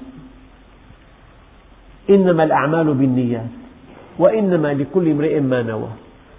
إنما 2.11 2.45
الأعمال 2.45 2.95
بالنيات 2.95 3.51
وإنما 4.19 4.75
لكل 4.75 5.11
امرئ 5.11 5.41
ما 5.41 5.63
نوى. 5.63 5.89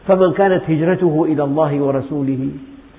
فمن 0.07 0.33
كانت 0.33 0.69
هجرته 0.69 1.25
إلى 1.25 1.43
الله 1.43 1.81
ورسوله 1.81 2.49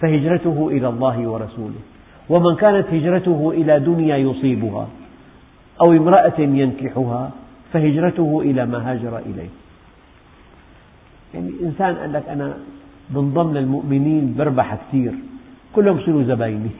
فهجرته 0.00 0.68
إلى 0.68 0.88
الله 0.88 1.28
ورسوله. 1.28 1.80
ومن 2.28 2.56
كانت 2.56 2.86
هجرته 2.86 3.50
إلى 3.50 3.80
دنيا 3.80 4.16
يصيبها 4.16 4.88
أو 5.80 5.92
امرأة 5.92 6.40
ينكحها 6.40 7.30
فهجرته 7.72 8.40
إلى 8.40 8.66
ما 8.66 8.90
هاجر 8.90 9.18
إليه. 9.18 9.48
يعني 11.34 11.52
إنسان 11.62 11.94
قال 11.94 12.12
لك 12.12 12.28
أنا 12.28 12.54
بنضم 13.10 13.54
للمؤمنين 13.54 14.34
بربح 14.38 14.74
كثير 14.74 15.12
كلهم 15.74 15.98
يصيروا 15.98 16.22
زبايني. 16.22 16.70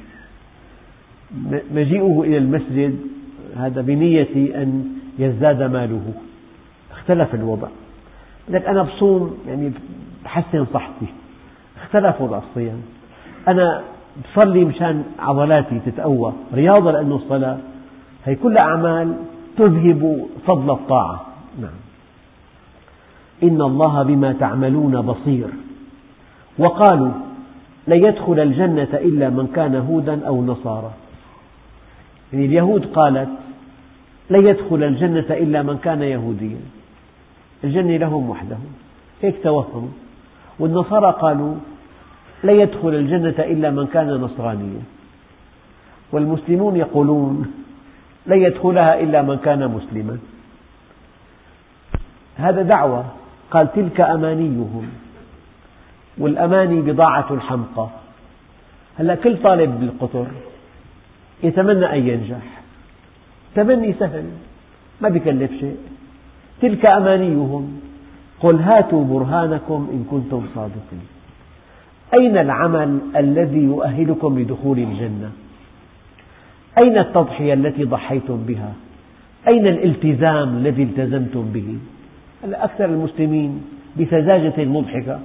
مجيئه 1.75 2.23
إلى 2.27 2.39
المسجد 2.39 2.99
هذا 3.57 3.81
بنية 3.81 4.63
أن 4.63 4.85
يزداد 5.19 5.63
ماله. 5.63 6.13
اختلف 6.91 7.35
الوضع. 7.35 7.69
لك 8.49 8.65
أنا 8.67 8.83
بصوم 8.83 9.39
يعني 9.49 9.73
بحسن 10.25 10.67
صحتي. 10.75 11.07
اختلف 11.83 12.21
وضع 12.21 12.39
الصيام. 12.39 12.83
أنا 13.49 13.83
بصلي 14.23 14.65
مشان 14.65 15.05
عضلاتي 15.19 15.81
تتقوى. 15.87 16.33
رياضة 16.55 16.91
لأنه 16.91 17.17
الصلاة 17.17 17.59
هي 18.25 18.35
كل 18.35 18.59
أعمال 18.59 19.15
تذهب 19.57 20.27
فضل 20.47 20.71
الطاعة. 20.71 21.27
نعم. 21.61 21.71
إن 23.43 23.63
الله 23.63 24.03
بما 24.03 24.33
تعملون 24.33 25.01
بصير. 25.01 25.49
وقالوا 26.59 27.11
لن 27.89 28.05
يدخل 28.05 28.41
الجنة 28.41 28.89
إلا 28.95 29.31
من 29.31 29.47
كان 29.47 29.75
هودا 29.75 30.27
أو 30.27 30.45
نصارى. 30.45 30.91
يعني 32.33 32.45
اليهود 32.45 32.87
قالت 32.87 33.29
لن 34.31 34.47
يدخل 34.47 34.83
الجنة 34.83 35.27
إلا 35.31 35.63
من 35.63 35.79
كان 35.79 36.03
يهوديا. 36.03 36.61
الجنة 37.65 37.97
لهم 37.97 38.31
وحدهم. 38.31 38.73
هيك 39.23 39.43
توهموا 39.43 39.89
والنصارى 40.59 41.15
قالوا 41.21 41.55
لن 42.45 42.61
يدخل 42.61 42.89
الجنة 42.89 43.35
إلا 43.39 43.71
من 43.71 43.87
كان 43.87 44.09
نصرانيا. 44.09 44.83
والمسلمون 46.13 46.77
يقولون 46.77 47.53
لن 48.27 48.43
يدخلها 48.43 49.01
إلا 49.01 49.23
من 49.23 49.37
كان 49.37 49.69
مسلما. 49.69 50.19
هذا 52.37 52.63
دعوة. 52.63 53.05
قال 53.51 53.73
تلك 53.73 54.01
أمانيهم. 54.01 54.89
والأماني 56.19 56.81
بضاعة 56.81 57.27
الحمقى 57.31 57.89
هلا 58.99 59.15
كل 59.15 59.43
طالب 59.43 59.81
بالقطر 59.81 60.27
يتمنى 61.43 61.93
أن 61.93 62.09
ينجح. 62.09 62.63
تمني 63.55 63.93
سهل. 63.93 64.25
ما 65.01 65.09
بكلف 65.09 65.51
شيء. 65.61 65.77
تلك 66.63 66.87
أمانيهم. 66.87 67.81
قل 68.41 68.57
هاتوا 68.57 69.05
برهانكم 69.05 69.89
إن 69.93 70.05
كنتم 70.11 70.47
صادقين. 70.55 71.14
أين 72.15 72.39
العمل 72.39 72.99
الذي 73.17 73.59
يؤهلكم 73.59 74.39
لدخول 74.39 74.79
الجنة؟ 74.79 75.31
أين 76.79 76.99
التضحية 76.99 77.55
التي 77.55 77.85
ضحيتم 77.85 78.37
بها؟ 78.37 78.73
أين 79.49 79.67
الالتزام 79.67 80.57
الذي 80.57 80.83
التزمتم 80.83 81.43
به؟ 81.43 81.79
أكثر 82.45 82.85
المسلمين 82.85 83.65
بسذاجة 84.01 84.65
مضحكة. 84.65 85.19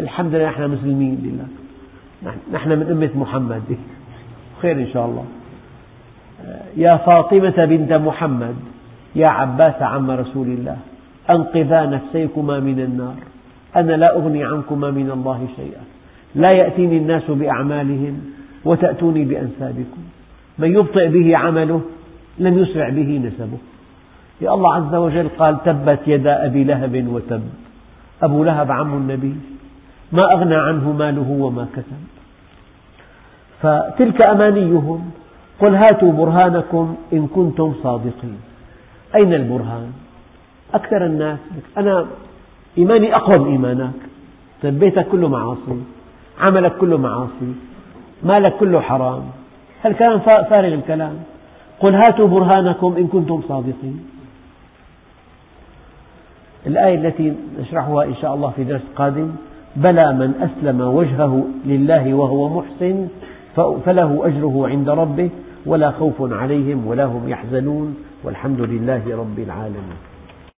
الحمد 0.00 0.34
لله 0.34 0.48
نحن 0.48 0.70
مسلمين 0.70 1.18
لله. 1.24 1.46
نحن 2.52 2.68
من 2.68 2.90
أمة 2.90 3.10
محمد. 3.14 3.62
خير 4.62 4.76
إن 4.76 4.88
شاء 4.92 5.06
الله. 5.06 5.24
يا 6.76 6.96
فاطمة 6.96 7.64
بنت 7.64 7.92
محمد 7.92 8.54
يا 9.16 9.26
عباس 9.26 9.82
عم 9.82 10.10
رسول 10.10 10.46
الله 10.46 10.76
أنقذا 11.30 11.86
نفسيكما 11.86 12.60
من 12.60 12.80
النار. 12.80 13.14
أنا 13.76 13.92
لا 13.92 14.16
أغني 14.16 14.44
عنكما 14.44 14.90
من 14.90 15.10
الله 15.10 15.48
شيئا. 15.56 15.91
لا 16.34 16.50
يأتيني 16.56 16.96
الناس 16.96 17.30
بأعمالهم 17.30 18.20
وتأتوني 18.64 19.24
بأنسابكم. 19.24 20.02
من 20.58 20.72
يبطئ 20.72 21.08
به 21.08 21.36
عمله 21.36 21.80
لم 22.38 22.58
يسرع 22.58 22.88
به 22.88 23.20
نسبه. 23.24 23.58
يا 24.40 24.54
الله 24.54 24.74
عز 24.74 24.94
وجل 24.94 25.28
قال 25.28 25.64
تبت 25.64 26.00
يدا 26.06 26.46
أبي 26.46 26.64
لهب 26.64 27.08
وتب. 27.08 27.42
أبو 28.22 28.44
لهب 28.44 28.70
عم 28.70 28.94
النبي. 28.94 29.34
ما 30.12 30.32
أغنى 30.32 30.54
عنه 30.54 30.92
ماله 30.92 31.30
وما 31.30 31.66
كسب. 31.76 32.02
فتلك 33.62 34.28
أمانيهم. 34.28 35.10
قل 35.60 35.74
هاتوا 35.74 36.12
برهانكم 36.12 36.96
إن 37.12 37.26
كنتم 37.26 37.74
صادقين. 37.82 38.38
أين 39.14 39.34
البرهان؟ 39.34 39.92
أكثر 40.74 41.06
الناس. 41.06 41.38
أنا 41.78 42.06
إيماني 42.78 43.16
أقوى 43.16 43.38
من 43.38 43.50
إيمانك. 43.52 43.92
بيتك 44.64 45.08
كله 45.08 45.28
معاصي 45.28 45.82
عملك 46.42 46.76
كله 46.76 46.98
معاصي 46.98 47.52
مالك 48.22 48.56
كله 48.56 48.80
حرام. 48.80 49.22
هالكلام 49.84 50.18
فارغ 50.18 50.74
الكلام؟ 50.74 51.16
قل 51.80 51.94
هاتوا 51.94 52.28
برهانكم 52.28 52.94
إن 52.98 53.06
كنتم 53.06 53.42
صادقين. 53.48 53.98
الآية 56.66 56.94
التي 56.94 57.36
نشرحها 57.60 58.04
إن 58.04 58.14
شاء 58.14 58.34
الله 58.34 58.50
في 58.50 58.64
درس 58.64 58.82
قادم 58.96 59.30
بلى 59.76 60.12
من 60.12 60.30
أسلم 60.46 60.80
وجهه 60.80 61.44
لله 61.66 62.14
وهو 62.14 62.48
محسن 62.58 63.08
فله 63.56 64.26
أجره 64.26 64.68
عند 64.68 64.88
ربه 64.88 65.30
ولا 65.66 65.90
خوف 65.90 66.32
عليهم 66.32 66.86
ولا 66.86 67.04
هم 67.04 67.28
يحزنون 67.28 67.96
والحمد 68.24 68.60
لله 68.60 69.02
رب 69.16 69.38
العالمين. 69.38 70.11